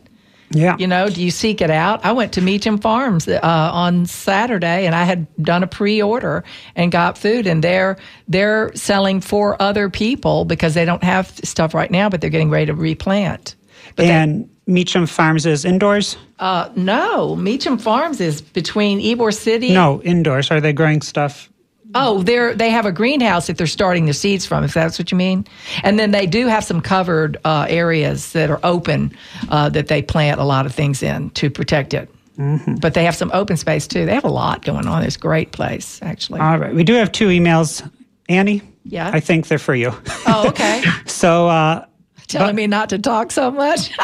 [0.51, 0.75] Yeah.
[0.79, 2.03] You know, do you seek it out?
[2.03, 6.43] I went to Meacham Farms uh, on Saturday, and I had done a pre-order
[6.75, 11.75] and got food, and they're they're selling for other people because they don't have stuff
[11.75, 13.55] right now, but they're getting ready to replant.
[13.95, 16.17] But and Meacham Farms is indoors?
[16.39, 19.71] uh, no, Meacham Farms is between Ybor City.
[19.73, 20.49] No, indoors.
[20.49, 21.49] Are they growing stuff?
[21.95, 25.11] Oh, they're they have a greenhouse that they're starting the seeds from, if that's what
[25.11, 25.45] you mean.
[25.83, 29.15] And then they do have some covered uh, areas that are open
[29.49, 32.09] uh, that they plant a lot of things in to protect it.
[32.37, 32.75] Mm-hmm.
[32.75, 34.05] But they have some open space too.
[34.05, 35.03] They have a lot going on.
[35.03, 36.39] It's a great place, actually.
[36.39, 36.73] All right.
[36.73, 37.89] We do have two emails.
[38.29, 38.61] Annie?
[38.85, 39.09] Yeah.
[39.11, 39.91] I think they're for you.
[40.27, 40.83] oh, okay.
[41.05, 41.85] So, uh,
[42.29, 43.89] Telling me not to talk so much.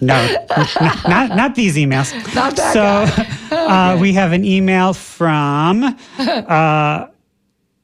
[0.00, 0.14] No,
[0.80, 2.12] n- not not these emails.
[2.34, 7.06] Not that so, uh, we have an email from uh,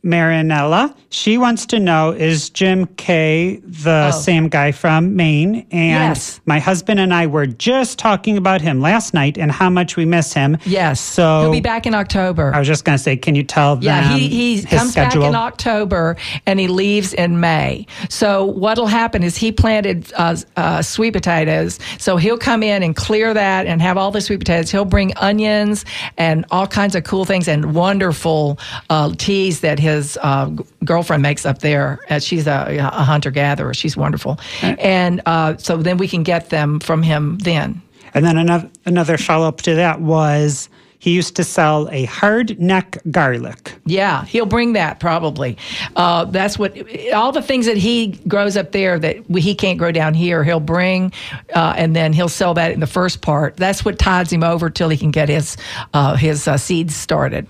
[0.04, 0.94] Marinella.
[1.10, 4.18] She wants to know: Is Jim K the Oh.
[4.18, 5.66] same guy from Maine?
[5.70, 6.40] And Yes.
[6.46, 10.04] my husband and I were just talking about him last night and how much we
[10.04, 10.56] miss him.
[10.64, 11.00] yes.
[11.00, 12.52] So he'll be back in October.
[12.54, 15.22] I was just going to say, can you tell them Yeah, he, he comes schedule?
[15.22, 17.86] back in October and he leaves in May.
[18.08, 21.78] So what'll happen is he planted uh, uh, sweet potatoes.
[21.98, 24.70] So he'll come in and clear that and have all the sweet potatoes.
[24.70, 25.84] He'll bring onions
[26.16, 28.58] and all kinds of cool things and wonderful
[28.88, 31.98] uh, teas that his uh, g- girlfriend makes up there.
[32.08, 33.74] Uh, she's a, a hunter gatherer.
[33.74, 34.38] She's wonderful.
[34.62, 37.82] And uh, so then we can get them from him then.
[38.14, 40.68] And then another another follow up to that was
[41.00, 43.74] he used to sell a hard neck garlic.
[43.86, 45.56] Yeah, he'll bring that probably.
[45.96, 46.76] Uh, that's what
[47.12, 50.44] all the things that he grows up there that we, he can't grow down here.
[50.44, 51.12] He'll bring,
[51.54, 53.56] uh, and then he'll sell that in the first part.
[53.56, 55.56] That's what tides him over till he can get his
[55.94, 57.46] uh, his uh, seeds started.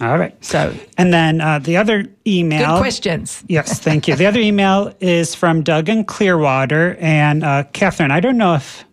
[0.00, 0.34] All right.
[0.44, 2.78] So And then uh, the other good email.
[2.78, 3.44] questions.
[3.48, 4.16] Yes, thank you.
[4.16, 6.96] The other email is from Doug in Clearwater.
[6.98, 8.84] And uh, Catherine, I don't know if,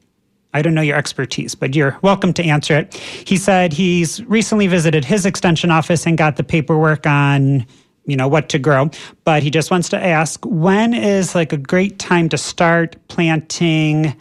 [0.53, 2.93] I don't know your expertise, but you're welcome to answer it.
[2.93, 7.65] He said he's recently visited his extension office and got the paperwork on,
[8.05, 8.91] you know, what to grow.
[9.23, 14.15] But he just wants to ask when is like a great time to start planting,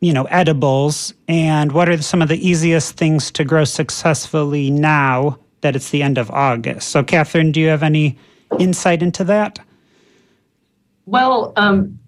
[0.00, 1.14] you know, edibles?
[1.28, 6.02] And what are some of the easiest things to grow successfully now that it's the
[6.02, 6.90] end of August?
[6.90, 8.18] So, Catherine, do you have any
[8.58, 9.58] insight into that?
[11.06, 11.98] Well, um,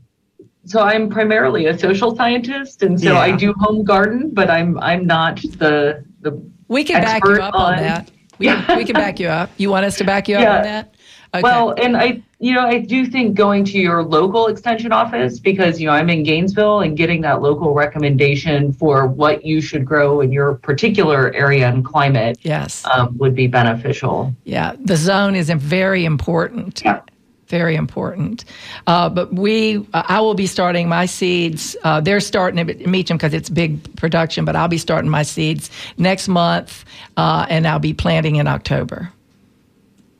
[0.66, 3.18] so I'm primarily a social scientist, and so Yeah.
[3.20, 7.54] I do home garden, but I'm I'm not the the We can back you up
[7.54, 8.10] on, on- that.
[8.38, 8.76] We, Yeah.
[8.76, 9.48] we can back you up.
[9.58, 10.56] You want us to back you up Yeah.
[10.56, 10.93] on that?
[11.34, 11.42] Okay.
[11.42, 15.80] Well, and I, you know, I do think going to your local extension office because,
[15.80, 20.20] you know, I'm in Gainesville and getting that local recommendation for what you should grow
[20.20, 22.86] in your particular area and climate yes.
[22.86, 24.32] um, would be beneficial.
[24.44, 26.82] Yeah, the zone is very important.
[26.84, 27.00] Yeah.
[27.48, 28.44] Very important.
[28.86, 31.76] Uh, but we, uh, I will be starting my seeds.
[31.82, 35.70] Uh, they're starting at Meacham because it's big production, but I'll be starting my seeds
[35.98, 36.84] next month,
[37.16, 39.12] uh, and I'll be planting in October.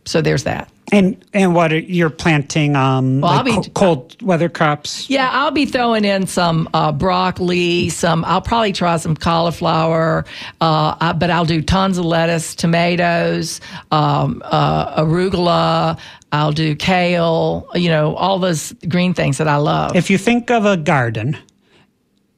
[0.05, 0.71] So there's that.
[0.93, 2.77] And and what are you're planting?
[2.77, 5.09] Um, Well, like be- co- cold weather crops.
[5.09, 7.89] Yeah, I'll be throwing in some uh, broccoli.
[7.89, 10.25] Some I'll probably try some cauliflower,
[10.61, 13.61] uh, I, but I'll do tons of lettuce, tomatoes,
[13.93, 15.99] um, uh, arugula.
[16.33, 17.67] I'll do kale.
[17.75, 19.97] You know, all those green things that I love.
[19.97, 21.37] If you think of a garden,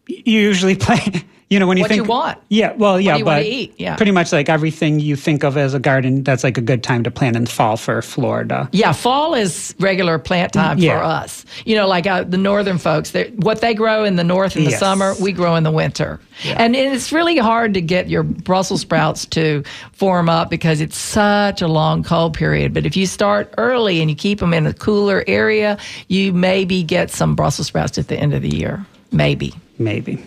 [0.06, 1.24] you usually plant.
[1.48, 2.38] You know when you What think you want.
[2.48, 3.46] Yeah, well, yeah, but?
[3.78, 3.94] Yeah.
[3.94, 6.24] pretty much like everything you think of as a garden.
[6.24, 8.68] That's like a good time to plant in fall for Florida.
[8.72, 10.98] yeah, fall is regular plant time Yeah.
[10.98, 11.44] for us.
[11.64, 14.70] You know, like uh, the northern folks, what they grow in the north in the
[14.70, 14.80] Yes.
[14.80, 16.18] summer, we grow in the winter.
[16.44, 21.62] And it's really hard to get your Brussels sprouts to form up because it's such
[21.62, 22.74] a long cold period.
[22.74, 25.78] But if you start early and you keep them in a cooler area,
[26.09, 28.85] you maybe get some Brussels sprouts at the end of the year.
[29.12, 29.54] Maybe.
[29.78, 30.24] Maybe.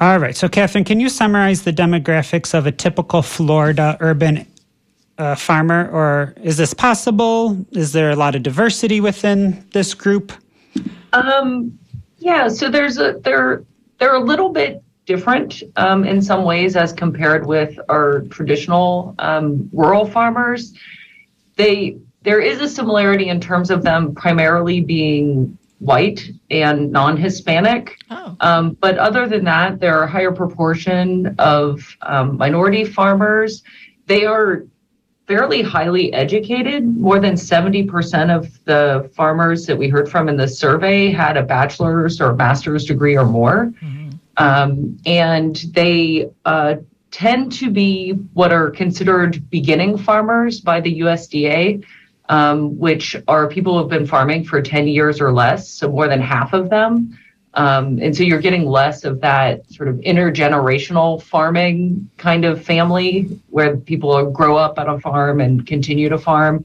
[0.00, 0.34] All right.
[0.34, 4.46] So, Catherine, can you summarize the demographics of a typical Florida urban
[5.18, 7.66] uh, farmer, or is this possible?
[7.72, 10.32] Is there a lot of diversity within this group?
[11.12, 11.78] Um,
[12.16, 13.62] yeah, so there's a they're
[13.98, 19.68] they're a little bit different um, in some ways as compared with our traditional um,
[19.70, 20.72] rural farmers.
[21.56, 27.98] They there is a similarity in terms of them primarily being white and non-Hispanic.
[28.10, 28.36] Oh.
[28.40, 33.62] Um, but other than that, there are a higher proportion of um, minority farmers.
[34.06, 34.64] They are
[35.26, 36.84] fairly highly educated.
[36.96, 41.42] More than 70% of the farmers that we heard from in the survey had a
[41.42, 43.72] bachelor's or master's degree or more.
[44.36, 46.76] Um, and they uh,
[47.10, 51.84] tend to be what are considered beginning farmers by the USDA,
[52.30, 56.06] um, which are people who have been farming for 10 years or less, so more
[56.06, 57.18] than half of them.
[57.54, 63.22] Um, and so you're getting less of that sort of intergenerational farming kind of family
[63.50, 66.64] where people grow up on a farm and continue to farm.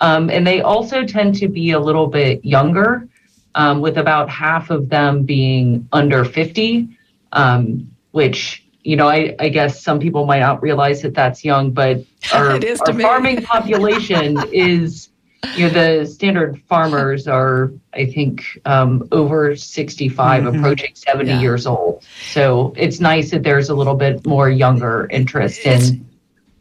[0.00, 3.06] Um, and they also tend to be a little bit younger,
[3.54, 6.88] um, with about half of them being under 50,
[7.32, 11.72] um, which, you know, I, I, guess some people might not realize that that's young,
[11.72, 15.08] but our, our farming population is
[15.56, 20.58] you know, the standard farmers are, I think, um, over 65, mm-hmm.
[20.58, 21.40] approaching 70 yeah.
[21.40, 22.04] years old.
[22.30, 26.06] So it's nice that there's a little bit more younger interest it's, in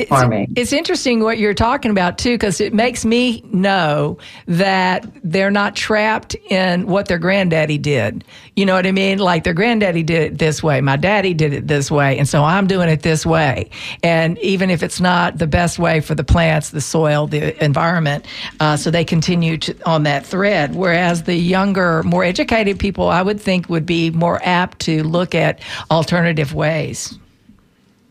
[0.07, 0.53] farming.
[0.55, 5.75] It's interesting what you're talking about too, because it makes me know that they're not
[5.75, 8.23] trapped in what their granddaddy did.
[8.55, 9.19] You know what I mean?
[9.19, 12.43] Like their granddaddy did it this way, my daddy did it this way, and so
[12.43, 13.69] I'm doing it this way.
[14.03, 18.25] And even if it's not the best way for the plants, the soil, the environment,
[18.59, 20.75] uh, so they continue to, on that thread.
[20.75, 25.35] Whereas the younger, more educated people, I would think, would be more apt to look
[25.35, 27.17] at alternative ways.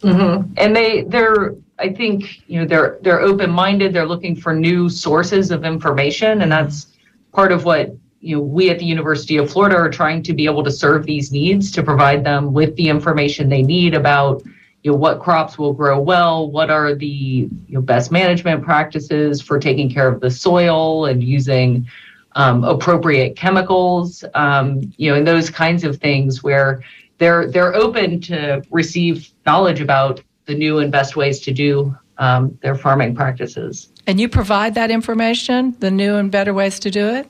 [0.03, 0.53] Mm-hmm.
[0.57, 3.93] And they they're I think you know they're they're open minded.
[3.93, 6.89] They're looking for new sources of information, and that's
[7.33, 10.45] part of what you know we at the University of Florida are trying to be
[10.45, 14.43] able to serve these needs to provide them with the information they need about
[14.83, 19.41] you know what crops will grow well, what are the you know best management practices
[19.41, 21.89] for taking care of the soil and using
[22.35, 26.83] um, appropriate chemicals, um, you know, and those kinds of things where
[27.19, 32.59] they're they're open to receive knowledge about the new and best ways to do um,
[32.63, 33.89] their farming practices.
[34.07, 37.27] And you provide that information, the new and better ways to do it.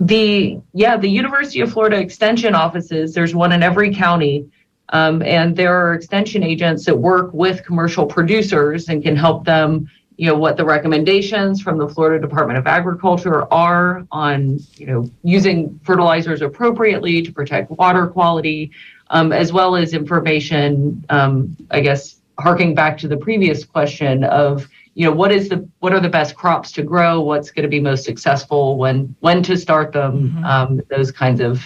[0.00, 3.14] The yeah, the University of Florida Extension offices.
[3.14, 4.50] There's one in every county,
[4.90, 9.88] um, and there are extension agents that work with commercial producers and can help them
[10.18, 15.10] you know what the recommendations from the Florida Department of Agriculture are on you know
[15.22, 18.72] using fertilizers appropriately to protect water quality
[19.10, 24.68] um, as well as information, um, I guess, harking back to the previous question of,
[24.94, 27.20] you know, what is the what are the best crops to grow?
[27.20, 28.78] What's going to be most successful?
[28.78, 30.30] When when to start them?
[30.30, 30.44] Mm-hmm.
[30.44, 31.60] Um, those kinds of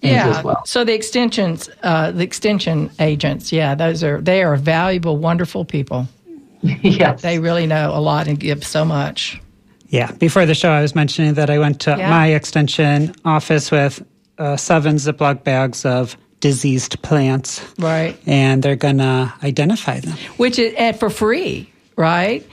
[0.00, 0.42] things yeah.
[0.42, 0.64] Well.
[0.66, 6.06] So the extensions, uh, the extension agents, yeah, those are they are valuable, wonderful people.
[6.62, 9.40] yes, they really know a lot and give so much.
[9.88, 10.10] Yeah.
[10.12, 12.10] Before the show, I was mentioning that I went to yeah.
[12.10, 14.04] my extension office with
[14.38, 17.60] uh, seven Ziploc bags of diseased plants.
[17.76, 18.16] Right.
[18.24, 20.16] And they're going to identify them.
[20.36, 22.46] Which is and for free, right?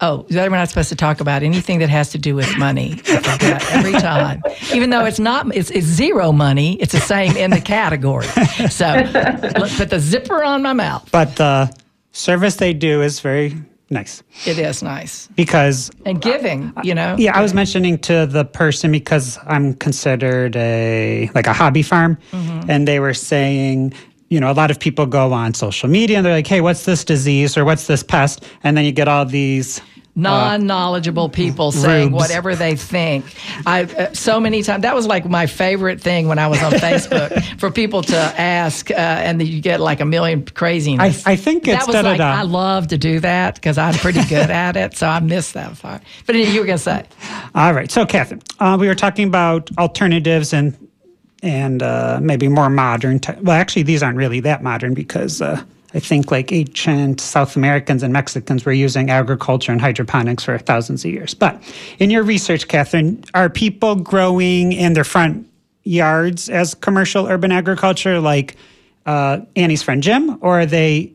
[0.00, 3.00] Oh, that we're not supposed to talk about anything that has to do with money.
[3.08, 4.40] every time,
[4.72, 6.74] even though it's not, it's, it's zero money.
[6.80, 8.26] It's the same in the category.
[8.70, 11.08] So, let's put the zipper on my mouth.
[11.10, 11.76] But the
[12.12, 13.56] service they do is very
[13.90, 14.22] nice.
[14.46, 17.16] It is nice because and giving, you know.
[17.18, 22.18] Yeah, I was mentioning to the person because I'm considered a like a hobby farm,
[22.32, 22.70] mm-hmm.
[22.70, 23.94] and they were saying.
[24.30, 26.84] You know, a lot of people go on social media and they're like, "Hey, what's
[26.84, 29.80] this disease or what's this pest?" And then you get all these
[30.18, 32.22] non-knowledgeable people saying rubes.
[32.22, 33.24] whatever they think.
[33.66, 36.72] I uh, so many times that was like my favorite thing when I was on
[36.88, 41.26] Facebook for people to ask, uh, and you get like a million craziness.
[41.26, 44.24] I, I think it's that was like I love to do that because I'm pretty
[44.24, 46.02] good at it, so I miss that part.
[46.26, 47.04] But you were gonna say.
[47.54, 50.76] All right, so Catherine, uh, we were talking about alternatives and
[51.42, 53.20] and uh, maybe more modern.
[53.42, 55.62] Well, actually, these aren't really that modern because uh,
[55.94, 61.04] I think like ancient South Americans and Mexicans were using agriculture and hydroponics for thousands
[61.04, 61.32] of years.
[61.32, 61.62] But
[61.98, 65.48] in your research, Catherine, are people growing in their front
[65.84, 68.56] yards as commercial urban agriculture, like
[69.06, 71.12] uh, Annie's friend Jim, or are they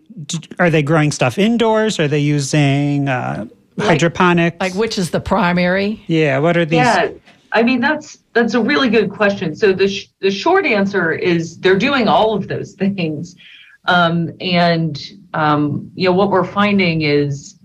[0.59, 1.99] are they growing stuff indoors?
[1.99, 3.45] Are they using uh,
[3.75, 4.57] like, hydroponics?
[4.59, 6.03] Like which is the primary?
[6.07, 6.39] Yeah.
[6.39, 6.77] What are these?
[6.77, 7.09] Yeah.
[7.51, 9.55] I mean that's that's a really good question.
[9.55, 13.35] So the sh- the short answer is they're doing all of those things.
[13.85, 15.01] Um, and
[15.33, 17.59] um, you know what we're finding is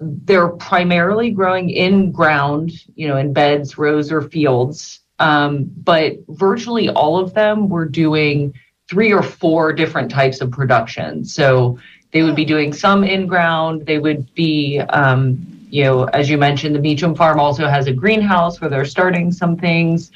[0.00, 5.00] they're primarily growing in ground, you know, in beds, rows, or fields.
[5.18, 8.52] Um, but virtually all of them were doing
[8.90, 11.24] three or four different types of production.
[11.24, 11.78] So
[12.12, 13.86] they would be doing some in ground.
[13.86, 17.92] They would be, um, you know, as you mentioned, the Meacham Farm also has a
[17.92, 20.10] greenhouse where they're starting some things.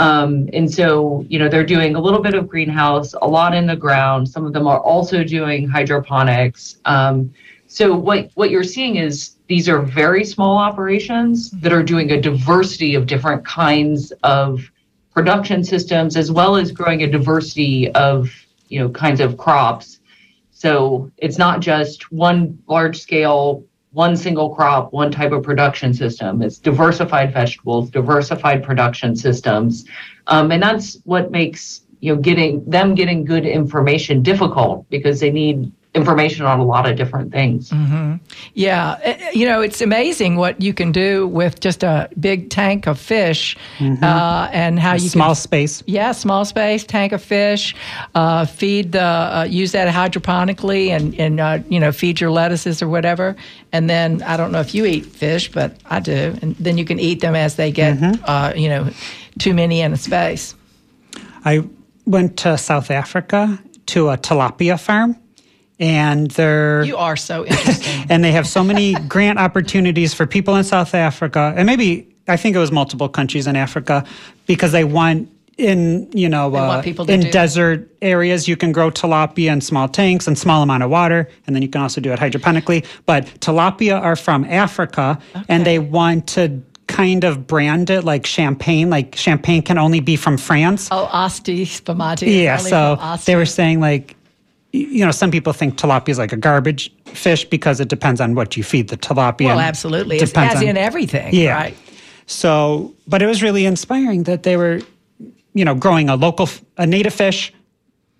[0.00, 3.66] Um, and so, you know, they're doing a little bit of greenhouse, a lot in
[3.66, 4.26] the ground.
[4.26, 6.78] Some of them are also doing hydroponics.
[6.86, 7.34] Um,
[7.66, 12.20] so what what you're seeing is these are very small operations that are doing a
[12.20, 14.72] diversity of different kinds of
[15.12, 18.30] production systems as well as growing a diversity of
[18.68, 20.00] you know kinds of crops.
[20.50, 26.42] So it's not just one large scale one single crop, one type of production system.
[26.42, 29.84] It's diversified vegetables, diversified production systems,
[30.28, 35.30] um, and that's what makes you know getting them getting good information difficult because they
[35.30, 37.70] need information on a lot of different things.
[37.70, 38.16] Mm-hmm.
[38.54, 42.48] Yeah, eh, eh, you know, it's amazing what you can do with just a big
[42.50, 44.02] tank of fish, mm-hmm.
[44.02, 45.82] uh, and how a you small can, space.
[45.86, 47.74] Yeah, small space tank of fish.
[48.14, 52.82] Uh, feed the uh, use that hydroponically, and and uh, you know feed your lettuces
[52.82, 53.34] or whatever.
[53.72, 56.36] And then I don't know if you eat fish, but I do.
[56.40, 58.24] And then you can eat them as they get mm-hmm.
[58.24, 58.90] Uh, you know
[59.38, 60.54] too many in a space.
[61.44, 61.64] I
[62.06, 65.16] went to South Africa to a tilapia farm
[65.80, 68.06] and they're you are so interesting.
[68.10, 71.54] And they have so many grant opportunities for people in south africa.
[71.56, 74.04] And maybe i think it was multiple countries in africa
[74.46, 77.30] because they want in you know uh, in do.
[77.30, 81.56] desert areas you can grow tilapia in small tanks and small amount of water and
[81.56, 82.84] then you can also do it hydroponically.
[83.06, 85.44] But tilapia are from africa okay.
[85.48, 90.16] and they want to kind of brand it like champagne like champagne can only be
[90.16, 90.88] from france.
[90.90, 94.16] Oh asti spumante yeah so they were saying like
[94.72, 98.34] you know, some people think tilapia is like a garbage fish because it depends on
[98.34, 99.46] what you feed the tilapia.
[99.46, 100.18] Well, absolutely.
[100.18, 101.34] It's as on, in everything.
[101.34, 101.54] Yeah.
[101.54, 101.76] Right.
[102.26, 104.80] So, but it was really inspiring that they were,
[105.54, 107.52] you know, growing a local, a native fish,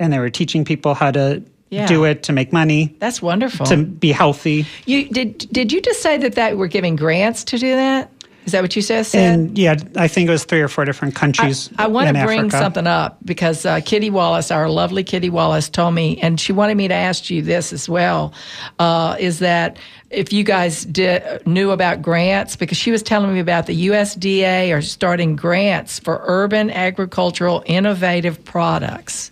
[0.00, 1.86] and they were teaching people how to yeah.
[1.86, 2.96] do it to make money.
[2.98, 3.66] That's wonderful.
[3.66, 4.66] To be healthy.
[4.86, 5.38] You did?
[5.52, 8.10] Did you just say that that we're giving grants to do that?
[8.50, 9.06] Is that what you said?
[9.14, 11.70] And yeah, I think it was three or four different countries.
[11.78, 12.58] I, I want to bring Africa.
[12.58, 16.76] something up because uh, Kitty Wallace, our lovely Kitty Wallace, told me, and she wanted
[16.76, 18.34] me to ask you this as well.
[18.80, 19.78] Uh, is that
[20.10, 24.76] if you guys did, knew about grants because she was telling me about the USDA
[24.76, 29.30] are starting grants for urban agricultural innovative products,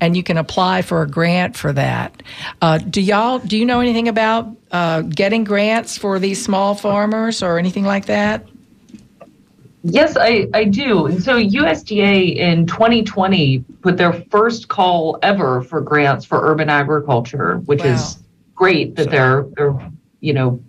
[0.00, 2.22] and you can apply for a grant for that.
[2.62, 7.42] Uh, do y'all do you know anything about uh, getting grants for these small farmers
[7.42, 8.46] or anything like that?
[9.82, 11.06] Yes, I, I do.
[11.06, 17.58] And so USDA in 2020 put their first call ever for grants for urban agriculture,
[17.64, 17.94] which wow.
[17.94, 18.22] is
[18.54, 19.10] great that so.
[19.10, 20.62] they're, they're, you know,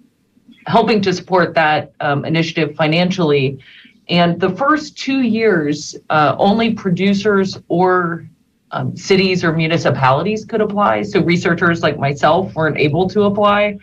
[0.66, 3.59] helping to support that um, initiative financially.
[4.07, 8.26] And the first two years, uh, only producers or
[8.72, 11.03] um, cities or municipalities could apply.
[11.03, 13.78] So researchers like myself weren't able to apply.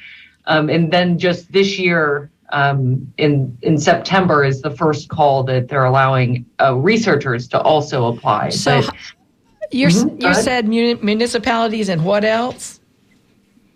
[0.47, 5.69] Um, and then just this year, um, in in September is the first call that
[5.69, 8.51] they're allowing uh, researchers to also apply.
[8.51, 8.95] So but,
[9.71, 12.81] you mm-hmm, you said municipalities and what else?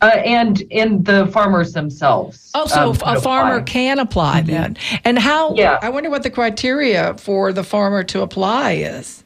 [0.01, 2.51] Uh, and and the farmers themselves.
[2.55, 3.65] Oh, so um, a farmer apply.
[3.65, 4.51] can apply mm-hmm.
[4.51, 4.77] then.
[5.05, 5.55] And how?
[5.55, 5.79] Yeah.
[5.83, 9.23] I wonder what the criteria for the farmer to apply is.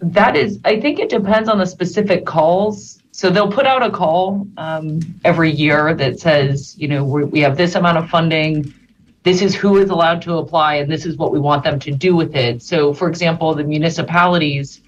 [0.00, 3.92] That is, I think it depends on the specific calls so they'll put out a
[3.92, 8.74] call um, every year that says, you know, we have this amount of funding.
[9.22, 11.92] This is who is allowed to apply, and this is what we want them to
[11.92, 12.60] do with it.
[12.60, 14.80] So, for example, the municipalities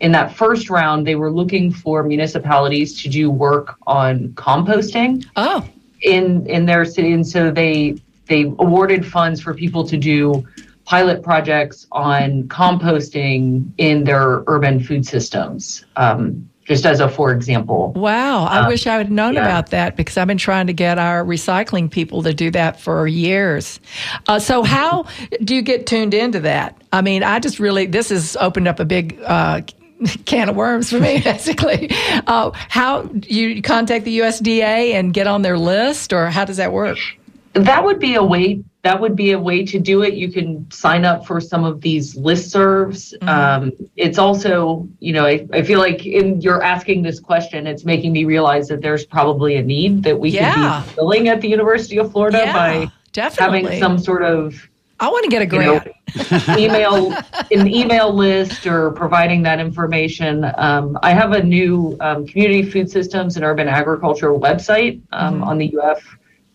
[0.00, 5.24] in that first round, they were looking for municipalities to do work on composting.
[5.36, 5.66] Oh.
[6.02, 10.46] In in their city, and so they they awarded funds for people to do
[10.84, 15.86] pilot projects on composting in their urban food systems.
[15.96, 17.92] Um, just as a for example.
[17.96, 19.40] Wow, I um, wish I had known yeah.
[19.40, 23.08] about that because I've been trying to get our recycling people to do that for
[23.08, 23.80] years.
[24.28, 25.06] Uh, so, how
[25.42, 26.80] do you get tuned into that?
[26.92, 29.62] I mean, I just really, this has opened up a big uh,
[30.26, 31.88] can of worms for me, basically.
[32.28, 36.72] Uh, how you contact the USDA and get on their list, or how does that
[36.72, 36.98] work?
[37.54, 40.14] That would be a way that would be a way to do it.
[40.14, 43.14] You can sign up for some of these listservs.
[43.18, 43.28] Mm-hmm.
[43.28, 47.84] Um, it's also, you know, I, I, feel like in you're asking this question, it's
[47.84, 50.82] making me realize that there's probably a need that we yeah.
[50.82, 53.62] could be filling at the University of Florida yeah, by definitely.
[53.64, 54.66] having some sort of
[54.98, 56.58] I want to get a you know, grant.
[56.58, 57.12] email
[57.50, 60.50] an email list or providing that information.
[60.56, 65.58] Um, I have a new um, community food systems and urban agriculture website um, on
[65.58, 66.02] the UF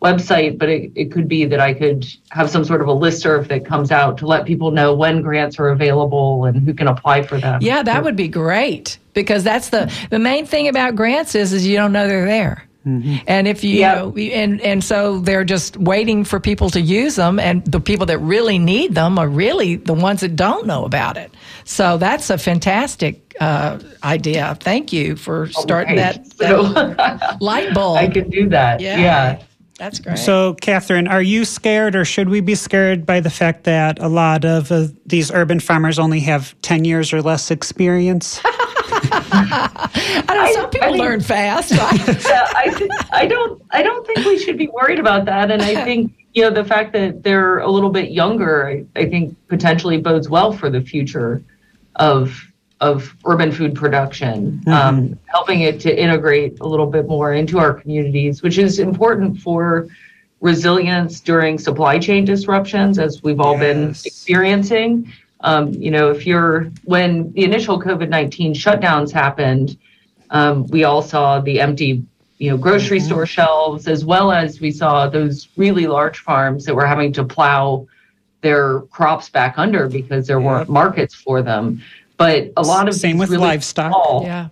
[0.05, 3.47] website, but it, it could be that I could have some sort of a listserv
[3.49, 7.23] that comes out to let people know when grants are available and who can apply
[7.23, 7.59] for them.
[7.61, 11.65] Yeah, that would be great because that's the the main thing about grants is is
[11.65, 12.57] you don't know they're there.
[12.87, 13.95] And if you, Yeah.
[13.95, 18.05] know, and and so they're just waiting for people to use them, and the people
[18.05, 21.31] that really need them are really the ones that don't know about it.
[21.63, 24.55] So that's a fantastic uh, idea.
[24.61, 26.21] Thank you for starting Okay.
[26.37, 27.97] that, that light bulb.
[27.97, 28.79] I can do that.
[28.79, 29.41] yeah, yeah.
[29.77, 30.17] That's great.
[30.17, 34.07] So, Catherine, are you scared or should we be scared by the fact that a
[34.07, 38.39] lot of uh, these urban farmers only have 10 years or less experience?
[38.45, 41.71] I know some people mean- learn fast.
[42.25, 45.51] Yeah, I, th- I don't I don't think we should be worried about that.
[45.51, 49.09] And I think you know the fact that they're a little bit younger, I, I
[49.09, 51.43] think potentially bodes well for the future
[51.97, 52.41] of
[52.81, 57.73] of urban food production, um, helping it to integrate a little bit more into our
[57.73, 59.87] communities, which is important for
[60.41, 65.11] resilience during supply chain disruptions, as we've all been experiencing.
[65.41, 69.77] Um, you know, if you're when the initial COVID nineteen shutdowns happened,
[70.29, 72.03] um, we all saw the empty,
[72.39, 76.75] you know, grocery store shelves, as well as we saw those really large farms that
[76.75, 77.87] were having to plow
[78.41, 81.81] their crops back under because there weren't markets for them.
[82.17, 83.91] But a lot of Same with really livestock.
[83.91, 84.47] small- yeah.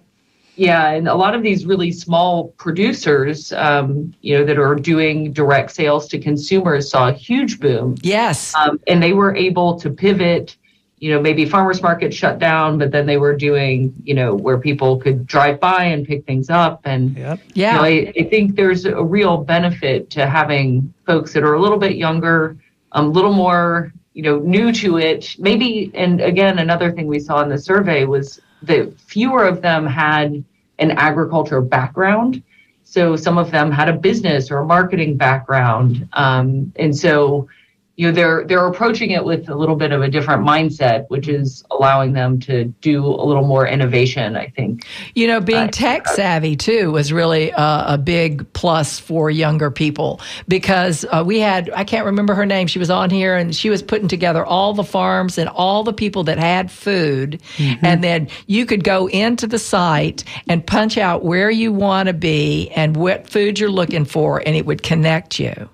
[0.55, 5.31] yeah, and a lot of these really small producers, um, you know, that are doing
[5.31, 8.53] direct sales to consumers saw a huge boom, Yes.
[8.55, 10.57] um, and they were able to pivot.
[10.99, 14.57] You know, maybe farmers market shut down, but then they were doing, you know, where
[14.57, 16.79] people could drive by and pick things up.
[16.85, 17.39] And Yep.
[17.55, 17.71] yeah.
[17.71, 21.61] you know, I, I think there's a real benefit to having folks that are a
[21.61, 22.55] little bit younger,
[22.93, 25.35] um, a little more, you know, new to it.
[25.39, 29.85] Maybe, and again, another thing we saw in the survey was that fewer of them
[29.85, 30.43] had
[30.79, 32.43] an agriculture background.
[32.83, 37.47] So some of them had a business or a marketing background, um, and so
[37.95, 41.27] you know they're they're approaching it with a little bit of a different mindset, which
[41.27, 44.35] is allowing them to do a little more innovation.
[44.35, 44.85] I think.
[45.15, 49.69] You know, being I- tech savvy too was really a, a big plus for younger
[49.69, 53.55] people because uh, we had, I can't remember her name, she was on here and
[53.55, 57.41] she was putting together all the farms and all the people that had food.
[57.81, 62.13] And then you could go into the site and punch out where you want to
[62.13, 65.69] be and what food you're looking for, and it would connect you.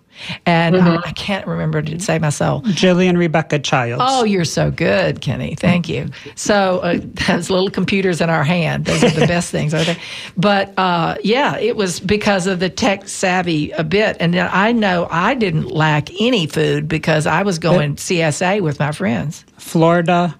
[0.46, 2.64] And I, I can't remember to say myself.
[2.64, 4.04] Jillian Rebecca Childs.
[4.06, 5.56] Oh, you're so good, Kenny.
[5.56, 6.10] Thank you.
[6.36, 9.98] So uh, those little computers in our hand, those are the best things, are they?
[10.38, 14.18] But uh, yeah, it was because of the tech savvy a bit.
[14.20, 18.80] And then I know I didn't lack any food because I was going CSA with
[18.80, 19.46] my friends.
[19.58, 20.38] Florida,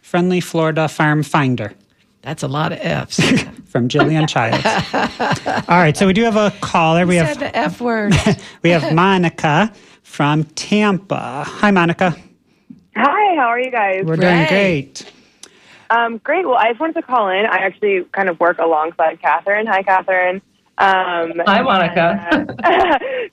[0.00, 1.72] Friendly Florida Farm Finder
[2.26, 3.20] That's a lot of F's.
[3.66, 4.64] from Jillian Childs.
[5.68, 7.06] All right, so we do have a caller.
[7.06, 8.14] We said have the F word.
[8.64, 9.72] we have Monica
[10.02, 11.44] from Tampa.
[11.46, 12.16] Hi, Monica.
[12.96, 14.04] Hi, how are you guys?
[14.04, 14.48] We're doing Great.
[14.48, 15.12] great.
[15.88, 16.44] Um, great.
[16.44, 17.46] Well, I just wanted to call in.
[17.46, 19.68] I actually kind of work alongside Catherine.
[19.68, 20.42] Hi, Catherine.
[20.78, 22.44] Um, Hi, Monica.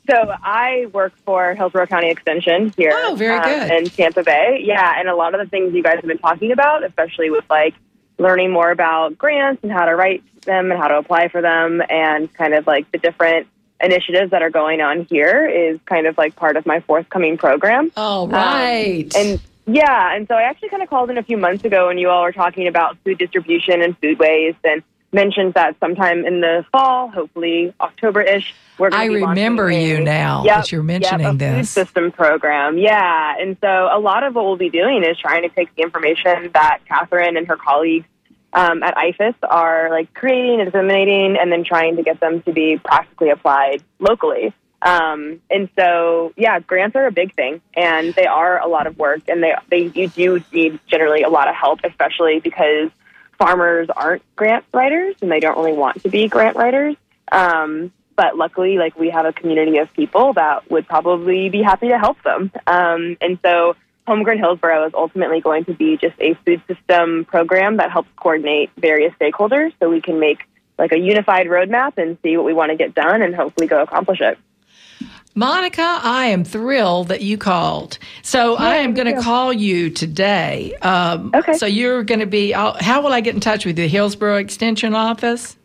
[0.07, 3.71] so I work for Hillsborough County Extension here Oh, very um, good.
[3.71, 4.61] in Tampa Bay.
[4.63, 7.45] Yeah, and a lot of the things you guys have been talking about, especially with
[7.49, 7.73] like
[8.17, 11.81] learning more about grants and how to write them and how to apply for them,
[11.89, 13.47] and kind of like the different
[13.81, 17.91] initiatives that are going on here, is kind of like part of my forthcoming program.
[17.97, 19.11] Oh, right.
[19.15, 21.97] And yeah, and so I actually kind of called in a few months ago when
[21.97, 24.83] you all were talking about food distribution and food waste and
[25.13, 29.69] mentioned that sometime in the fall, hopefully October-ish, we're going I to be launching remember
[29.69, 31.69] a- you now Yep, that you're mentioning yep, a this.
[31.69, 32.77] system program.
[32.77, 35.83] Yeah, and so a lot of what we'll be doing is trying to take the
[35.83, 38.05] information that Catherine and her colleagues
[38.53, 42.51] um, at IFAS are like creating and disseminating, and then trying to get them to
[42.51, 44.53] be practically applied locally.
[44.83, 48.97] Um, and so, yeah, grants are a big thing, and they are a lot of
[48.97, 52.91] work, and they they you do need generally a lot of help, especially because
[53.43, 56.95] farmers aren't grant writers and they don't really want to be grant writers.
[57.29, 61.89] Um, but luckily, like we have a community of people that would probably be happy
[61.89, 62.51] to help them.
[62.67, 63.75] Um, and so,
[64.05, 68.69] Homegrown Hillsborough is ultimately going to be just a food system program that helps coordinate
[68.77, 70.43] various stakeholders, so we can make
[70.77, 73.81] like a unified roadmap and see what we want to get done, and hopefully go
[73.81, 74.37] accomplish it.
[75.35, 77.97] Monica, I am thrilled that you called.
[78.21, 80.75] So I am going to call you today.
[80.81, 81.53] Um, Okay.
[81.53, 82.53] So you're going to be.
[82.53, 83.85] I'll, how will I get in touch with you?
[83.85, 85.57] The Hillsborough Extension Office.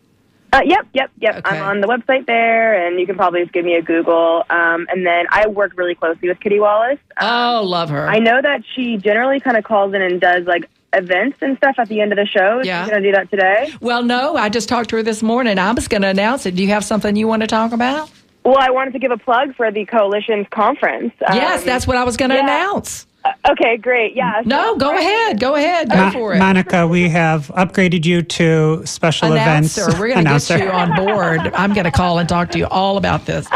[0.51, 1.37] Uh, yep, yep, yep.
[1.37, 1.59] Okay.
[1.59, 4.45] I'm on the website there, and you can probably just give me a Google.
[4.49, 6.99] Um, and then I work really closely with Kitty Wallace.
[7.19, 8.09] Um, Oh, love her.
[8.09, 10.65] I know that she generally kind of calls in and does like
[10.95, 12.63] events and stuff at the end of the show.
[12.65, 12.85] Yeah.
[12.85, 13.75] She's going to do that today.
[13.83, 15.59] well, no, I just talked to her this morning.
[15.59, 16.57] I was going to announce it.
[16.57, 18.11] Do you have something you want to talk about?
[18.45, 21.13] Well, I wanted to give a plug for the coalition's conference.
[21.21, 22.45] yes, Um, that's what I was going to yeah.
[22.45, 23.07] announce.
[23.51, 24.15] Okay, great.
[24.17, 24.43] Yeah.
[24.43, 25.41] so No, go Friday- ahead.
[25.41, 25.91] Go ahead.
[25.91, 26.39] Go Ma- for it.
[26.39, 29.83] Monica, we have upgraded you to special Announcer.
[29.83, 30.57] events We're going to announcer.
[30.59, 31.41] get you on board.
[31.53, 33.47] I'm going to call and talk to you all about this.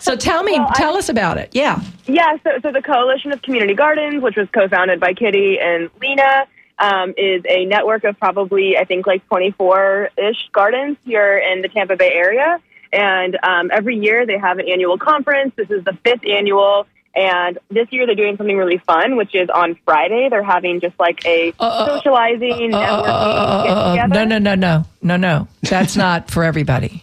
[0.00, 1.50] So tell me, tell us about it.
[1.52, 1.80] Yeah.
[2.06, 6.46] Yeah, so, so the Coalition of Community Gardens, which was co-founded by Kitty and Lena,
[6.80, 11.94] um, is a network of probably, I think, like 24-ish gardens here in the Tampa
[11.94, 12.58] Bay area.
[12.92, 15.52] And um, every year they have an annual conference.
[15.56, 16.86] This is the fifth annual.
[17.14, 20.98] And this year they're doing something really fun, which is on Friday they're having just
[21.00, 24.26] like a uh, uh, socializing, uh, networking Uh, get no, together.
[24.26, 25.48] no, no, no, no, no.
[25.62, 27.02] That's not for everybody.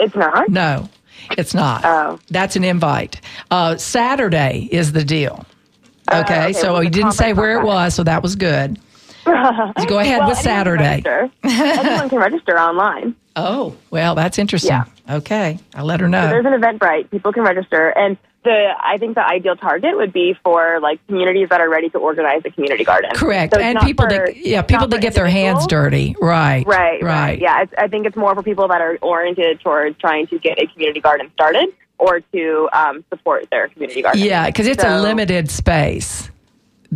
[0.00, 0.48] It's not?
[0.48, 0.88] No,
[1.36, 1.82] it's not.
[1.84, 2.18] Oh.
[2.28, 3.20] That's an invite.
[3.50, 5.44] Uh, Saturday is the deal.
[6.10, 8.78] Oh, okay, okay, so you didn't say where it was, so that was good.
[9.26, 11.02] So go ahead Well, with can Saturday.
[11.02, 11.30] register.
[11.44, 13.14] anyone can register online.
[13.34, 14.70] Oh, well, that's interesting.
[14.70, 14.84] Yeah.
[15.10, 16.28] Okay, I'll let her know.
[16.28, 17.10] There's an Eventbrite.
[17.10, 21.48] People can register, and the I think the ideal target would be for like communities
[21.50, 23.10] that are ready to organize a community garden.
[23.14, 26.14] Correct, So and people for- that yeah, people that get their hands dirty.
[26.20, 27.02] Right, Right, right.
[27.02, 27.38] right.
[27.40, 30.60] Yeah, it's, I think it's more for people that are oriented towards trying to get
[30.62, 31.68] a community garden started
[31.98, 34.22] or to um, support their community garden.
[34.22, 36.30] Yeah, because it's a limited space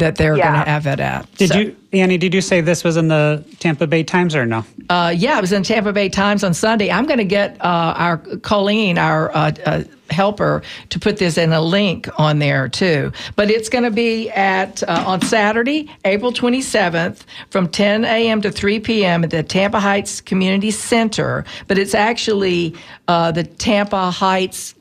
[0.00, 0.52] that they're Yeah.
[0.52, 1.32] going to have it at.
[1.36, 2.18] Did So- you, Annie?
[2.18, 4.64] Did you say this was in the Tampa Bay Times or no?
[4.90, 6.90] Uh, yeah, it was in Tampa Bay Times on Sunday.
[6.90, 11.52] I'm going to get uh, our Colleen, our uh, uh, helper, to put this in
[11.52, 13.12] a link on there too.
[13.36, 17.20] But it's going to be at uh, on Saturday, April 27th,
[17.50, 18.40] from 10 a.m.
[18.42, 19.22] to 3 p.m.
[19.24, 21.44] at the Tampa Heights Community Center.
[21.68, 22.74] But it's actually
[23.08, 24.74] uh, the Tampa Heights.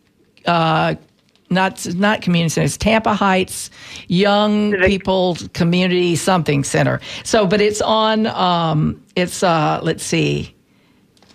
[1.49, 2.65] Not not community center.
[2.65, 3.69] It's Tampa Heights
[4.07, 6.99] Young Civic- People Community Something Center.
[7.23, 8.27] So, but it's on.
[8.27, 10.55] Um, it's uh, let's see.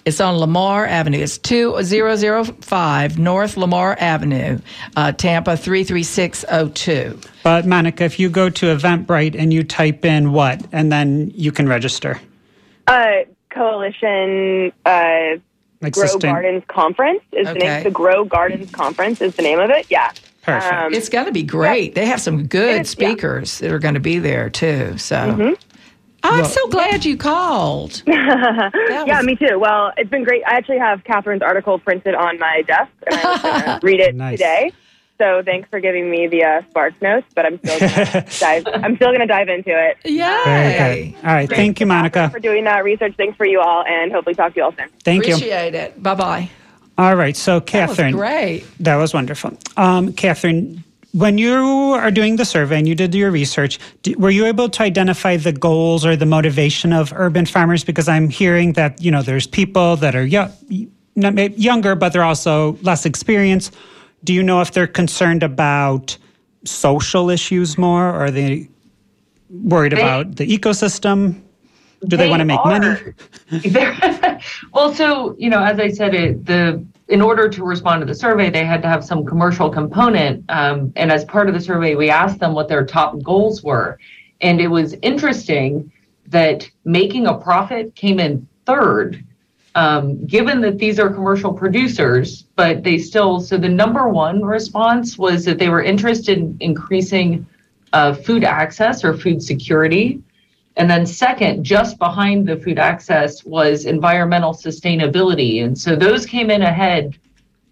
[0.05, 1.19] It's on Lamar Avenue.
[1.19, 4.59] It's 2005 North Lamar Avenue,
[4.97, 7.19] uh, Tampa 33602.
[7.43, 11.51] But Monica, if you go to Eventbrite and you type in what, and then you
[11.53, 12.21] can register.
[12.87, 15.37] Uh, Coalition uh,
[15.85, 17.85] Like Grow sustain- Gardens Conference is the name.
[17.85, 19.87] The Grow Gardens Conference is the name of it.
[19.91, 20.11] Yeah.
[20.43, 20.72] Perfect.
[20.74, 21.95] Um, It's going to be great.
[21.95, 23.09] They have some good It is, yeah.
[23.09, 24.99] speakers that are going to be there too.
[24.99, 25.16] So.
[25.16, 25.53] Mm-hmm.
[26.26, 28.03] I'm so glad you called.
[28.07, 28.70] Yeah,
[29.18, 29.59] was- me too.
[29.59, 30.43] Well, it's been great.
[30.47, 34.14] I actually have Catherine's article printed on my desk, and I'm going to read it
[34.14, 34.39] Nice.
[34.39, 34.72] today.
[35.19, 38.67] So thanks for giving me the uh, Sparks notes, but I'm still gonna dive.
[38.67, 39.97] I'm still going to dive into it.
[40.05, 40.45] Yeah.
[40.89, 41.11] Yay.
[41.11, 41.27] good.
[41.29, 41.49] All right.
[41.49, 42.31] Thank you, Monica.
[42.31, 44.89] For doing that research, thanks for you all, and hopefully talk to you all soon.
[45.05, 45.35] Thank you.
[45.35, 46.03] Appreciate it.
[46.03, 46.51] Bye bye.
[46.99, 47.37] All right.
[47.37, 48.12] So, That was Catherine.
[48.17, 48.65] great.
[48.81, 49.57] That was wonderful.
[49.77, 53.79] Um, Catherine, when you are doing the survey and you did your research,
[54.17, 57.85] were you able to identify the goals or the motivation of urban farmers?
[57.85, 60.51] Because I'm hearing that you know there's people that are young,
[61.15, 63.75] not younger, but they're also less experienced.
[64.25, 66.16] Do you know if they're concerned about
[66.64, 68.68] social issues more, or are they
[69.51, 71.41] worried They- about the ecosystem?
[72.07, 72.87] Do they, They want to make money?
[72.89, 73.14] are.
[73.51, 74.41] They're-
[74.75, 78.14] well, so you know, as I said, it the in order to respond to the
[78.14, 80.45] survey, they had to have some commercial component.
[80.51, 83.99] Um, and as part of the survey, we asked them what their top goals were,
[84.43, 85.91] and it was interesting
[86.29, 89.22] that making a profit came in third.
[89.77, 95.18] Um, given that these are commercial producers, but they still, so the number one response
[95.18, 97.45] was that they were interested in increasing
[97.93, 100.22] uh, food access or food security.
[100.77, 105.64] And then, second, just behind the food access was environmental sustainability.
[105.64, 107.18] And so those came in ahead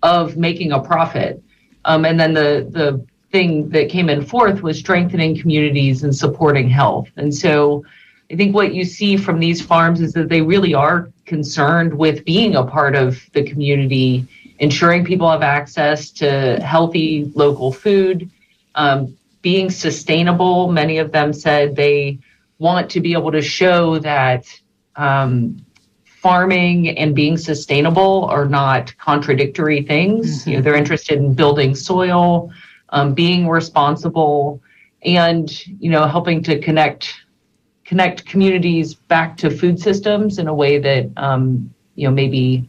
[0.02, 1.42] of making a profit.
[1.84, 6.68] Um, and then the, the thing that came in fourth was strengthening communities and supporting
[6.68, 7.08] health.
[7.16, 7.84] And so
[8.30, 12.26] I think what you see from these farms is that they really are concerned with
[12.26, 14.28] being a part of the community,
[14.58, 18.28] ensuring people have access to healthy local food,
[18.74, 20.70] um, being sustainable.
[20.70, 22.18] Many of them said they
[22.58, 24.44] want to be able to show that
[24.96, 25.56] um,
[26.04, 30.46] farming and being sustainable are not contradictory things.
[30.46, 32.52] You know, they're interested in building soil,
[32.90, 34.60] um, being responsible,
[35.02, 37.21] and you know, helping to connect
[37.84, 42.68] connect communities back to food systems in a way that um, you know maybe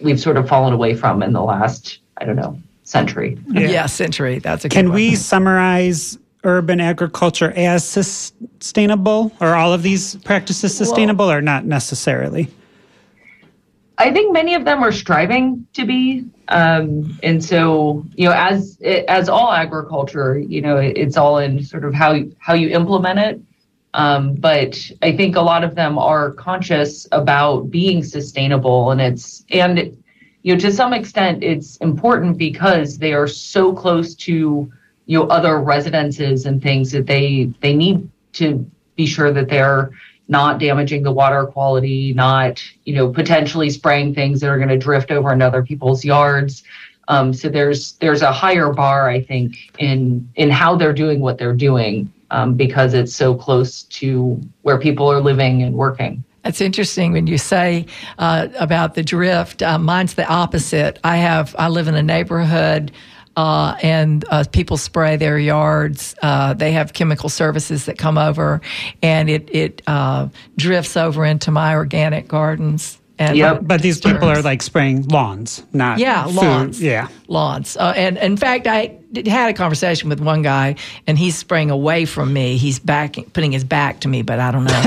[0.00, 3.38] we've sort of fallen away from in the last I don't know century.
[3.48, 4.38] Yeah, century.
[4.38, 4.96] That's a good Can one.
[4.96, 9.32] we summarize urban agriculture as sustainable?
[9.40, 12.48] Are all of these practices sustainable or not necessarily?
[13.98, 18.78] I think many of them are striving to be, um, and so you know, as
[18.80, 23.40] as all agriculture, you know, it's all in sort of how how you implement it.
[23.94, 29.44] Um, but I think a lot of them are conscious about being sustainable, and it's
[29.50, 29.96] and
[30.42, 34.70] you know to some extent it's important because they are so close to
[35.06, 38.64] you know other residences and things that they they need to
[38.94, 39.90] be sure that they're
[40.28, 44.78] not damaging the water quality, not you know potentially spraying things that are going to
[44.78, 46.62] drift over in other people's yards.
[47.08, 51.38] Um, so there's there's a higher bar, I think, in in how they're doing what
[51.38, 56.24] they're doing um, because it's so close to where people are living and working.
[56.44, 57.86] That's interesting when you say
[58.18, 59.62] uh, about the drift.
[59.62, 60.98] Uh, mine's the opposite.
[61.04, 62.92] I have I live in a neighborhood
[63.36, 66.14] uh, and uh, people spray their yards.
[66.22, 68.60] Uh, they have chemical services that come over,
[69.02, 72.99] and it it uh, drifts over into my organic gardens.
[73.20, 73.60] And Yep.
[73.64, 76.34] But these people are like spraying lawns, not yeah, food.
[76.36, 76.82] lawns.
[76.82, 77.08] Yeah.
[77.28, 77.76] lawns.
[77.76, 81.70] Uh, and in fact, I did, had a conversation with one guy, and he's spraying
[81.70, 82.56] away from me.
[82.56, 84.82] He's back, putting his back to me, but I don't know,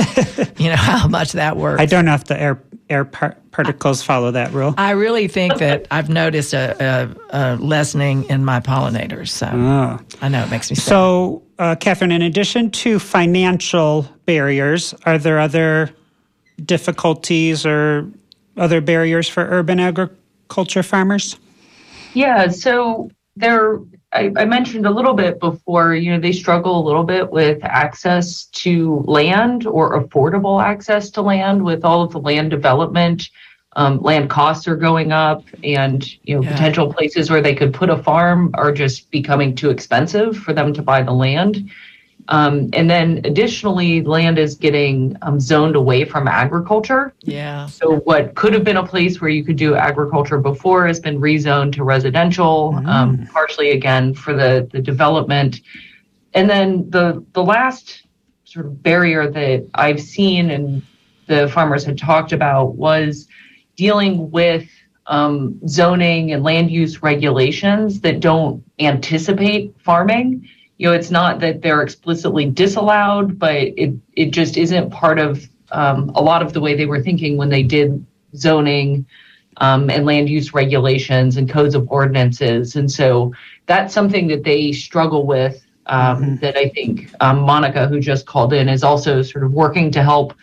[0.58, 1.80] you know, how much that works.
[1.80, 2.60] I don't know if the air
[2.90, 4.74] air par- particles follow that rule.
[4.78, 9.30] I really think that I've noticed a, a, a lessening in my pollinators.
[9.30, 10.00] So Oh.
[10.22, 10.84] I know it makes me sad.
[10.90, 15.92] So, uh, Catherine, in addition to financial barriers, are there other
[16.66, 18.08] difficulties or
[18.58, 21.38] other barriers for urban agriculture farmers?
[22.14, 23.80] Yeah, so there,
[24.12, 27.60] I, I mentioned a little bit before, you know, they struggle a little bit with
[27.64, 33.30] access to land or affordable access to land with all of the land development.
[33.76, 36.52] Um, land costs are going up, and you know, Yeah.
[36.52, 40.74] potential places where they could put a farm are just becoming too expensive for them
[40.74, 41.72] to buy the land.
[42.30, 47.14] Um, and then additionally, land is getting um, zoned away from agriculture.
[47.22, 47.66] yeah.
[47.66, 51.20] So what could have been a place where you could do agriculture before has been
[51.20, 55.62] rezoned to residential, um, partially again for the the development.
[56.34, 58.06] And then the the last
[58.46, 60.82] sort of barrier that I've seen and
[61.28, 63.28] the farmers had talked about was
[63.76, 64.68] dealing with
[65.08, 70.48] um, zoning and land use regulations that don't anticipate farming.
[70.84, 75.48] You know, it's not that they're explicitly disallowed, but it it just isn't part of
[75.72, 78.06] um, a lot of the way they were thinking when they did
[78.36, 79.06] zoning
[79.58, 82.76] um, and land use regulations and codes of ordinances.
[82.76, 83.32] And so
[83.66, 85.66] that's something that they struggle with.
[85.86, 89.90] Um, That I think um, Monica, who just called in, is also sort of working
[89.92, 90.34] to help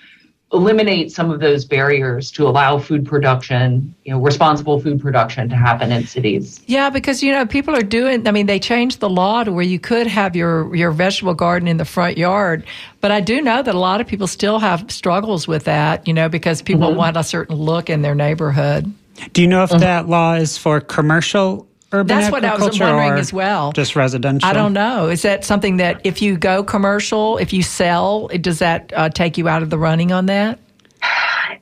[0.52, 5.54] eliminate some of those barriers to allow food production, you know, responsible food production to
[5.54, 6.60] happen in cities.
[6.66, 8.26] Yeah, because you know people are doing.
[8.26, 11.68] I mean, they changed the law to where you could have your your vegetable garden
[11.68, 12.64] in the front yard,
[13.00, 16.06] but I do know that a lot of people still have struggles with that.
[16.06, 16.98] You know, because people mm-hmm.
[16.98, 18.92] want a certain look in their neighborhood.
[19.32, 19.80] Do you know if mm-hmm.
[19.80, 23.72] that law is for commercial urban That's what I was wondering as well.
[23.72, 24.48] Just residential?
[24.48, 25.08] I don't know.
[25.08, 29.36] Is that something that if you go commercial, if you sell, does that uh, take
[29.38, 30.58] you out of the running on that?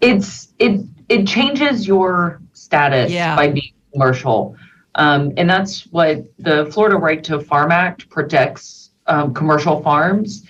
[0.00, 3.36] it's it it changes your status Yeah.
[3.36, 4.56] by being commercial
[4.94, 10.44] um, and that's what the florida right to farm act protects um, commercial farms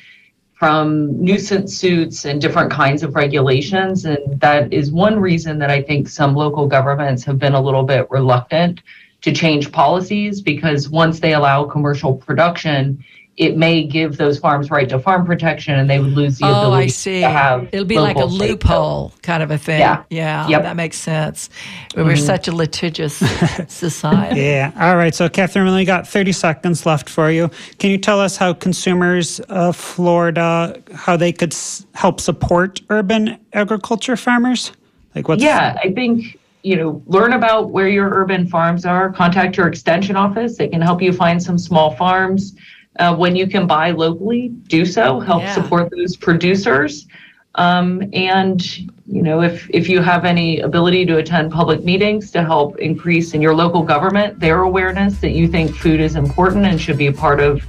[0.55, 5.81] from nuisance suits and different kinds of regulations and that is one reason that i
[5.81, 8.81] think some local governments have been a little bit reluctant
[9.23, 13.05] to change policies because once they allow commercial production
[13.39, 16.51] it may give those farms right to farm protection and they would lose the Oh,
[16.59, 17.21] ability I see.
[17.21, 18.53] to have It'll be like a local say-so.
[18.53, 19.79] loophole kind of a thing.
[19.79, 20.03] Yeah.
[20.11, 20.49] Yeah.
[20.49, 20.63] Yep.
[20.63, 21.49] That makes sense.
[21.95, 22.17] We're mm-hmm.
[22.27, 23.15] such a litigious
[23.69, 24.41] society.
[24.41, 24.73] Yeah.
[24.77, 25.15] All right.
[25.15, 27.49] So, Catherine, we only got 30 seconds left for you.
[27.79, 33.39] Can you tell us how consumers of Florida, how they could s- help support urban
[33.53, 34.73] agriculture farmers?
[35.15, 39.57] Like what's Yeah, I think, you know, learn about where your urban farms are, contact
[39.57, 40.59] your extension office.
[40.59, 42.55] They can help you find some small farms.
[42.99, 45.19] Uh, when you can buy locally, do so.
[45.19, 45.55] Help Yeah.
[45.55, 47.07] support those producers.
[47.55, 48.61] Um, and,
[49.07, 53.33] you know, if, if you have any ability to attend public meetings to help increase
[53.33, 57.07] in your local government their awareness that you think food is important and should be
[57.07, 57.65] a part of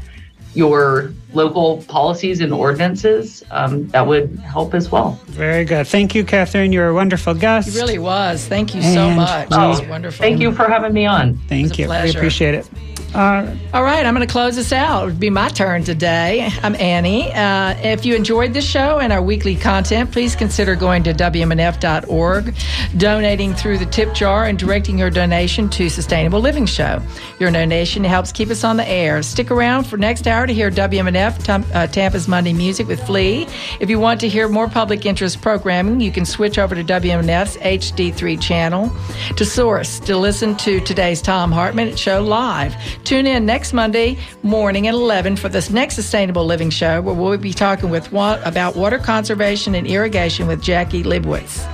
[0.54, 5.20] your local policies and ordinances, um, that would help as well.
[5.28, 5.88] Very good.
[5.88, 6.72] Thank you, Catherine.
[6.72, 7.68] You're a wonderful guest.
[7.70, 8.46] It really was.
[8.48, 9.44] Thank you so And much.
[9.46, 10.24] It was Oh, wonderful.
[10.24, 11.38] Thank you for having me on.
[11.48, 11.90] Thank was a you.
[11.90, 12.68] We appreciate it.
[13.14, 15.08] Uh, All right, I'm going to close this out.
[15.08, 16.48] It'll be my turn today.
[16.62, 17.34] I'm Annie.
[17.34, 22.54] Uh, if you enjoyed the show and our weekly content, please consider going to WMNF.org,
[22.98, 27.02] donating through the tip jar, and directing your donation to Sustainable Living Show.
[27.40, 29.24] Your donation helps keep us on the air.
[29.24, 33.48] Stick around for next hour to hear WMNF uh, Tampa's Monday Music with Flea.
[33.80, 37.58] If you want to hear more public interest programming, you can switch over to WMNF's
[37.58, 38.92] HD3 channel.
[39.36, 42.76] To source, to listen to today's Thom Hartmann show live.
[43.10, 47.36] Tune in next Monday morning at 11 for this next Sustainable Living Show, where we'll
[47.40, 51.66] be talking with about water conservation and irrigation with Jackie Libwitz.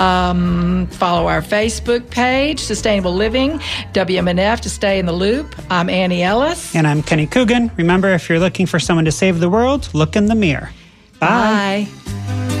[0.00, 3.60] Um, follow our Facebook page, Sustainable Living,
[3.92, 5.54] WMNF, to stay in the loop.
[5.70, 6.74] I'm Annie Ellis.
[6.74, 7.70] And I'm Kenny Coogan.
[7.76, 10.70] Remember, if you're looking for someone to save the world, look in the mirror.
[11.20, 11.86] Bye.
[11.94, 12.51] Bye.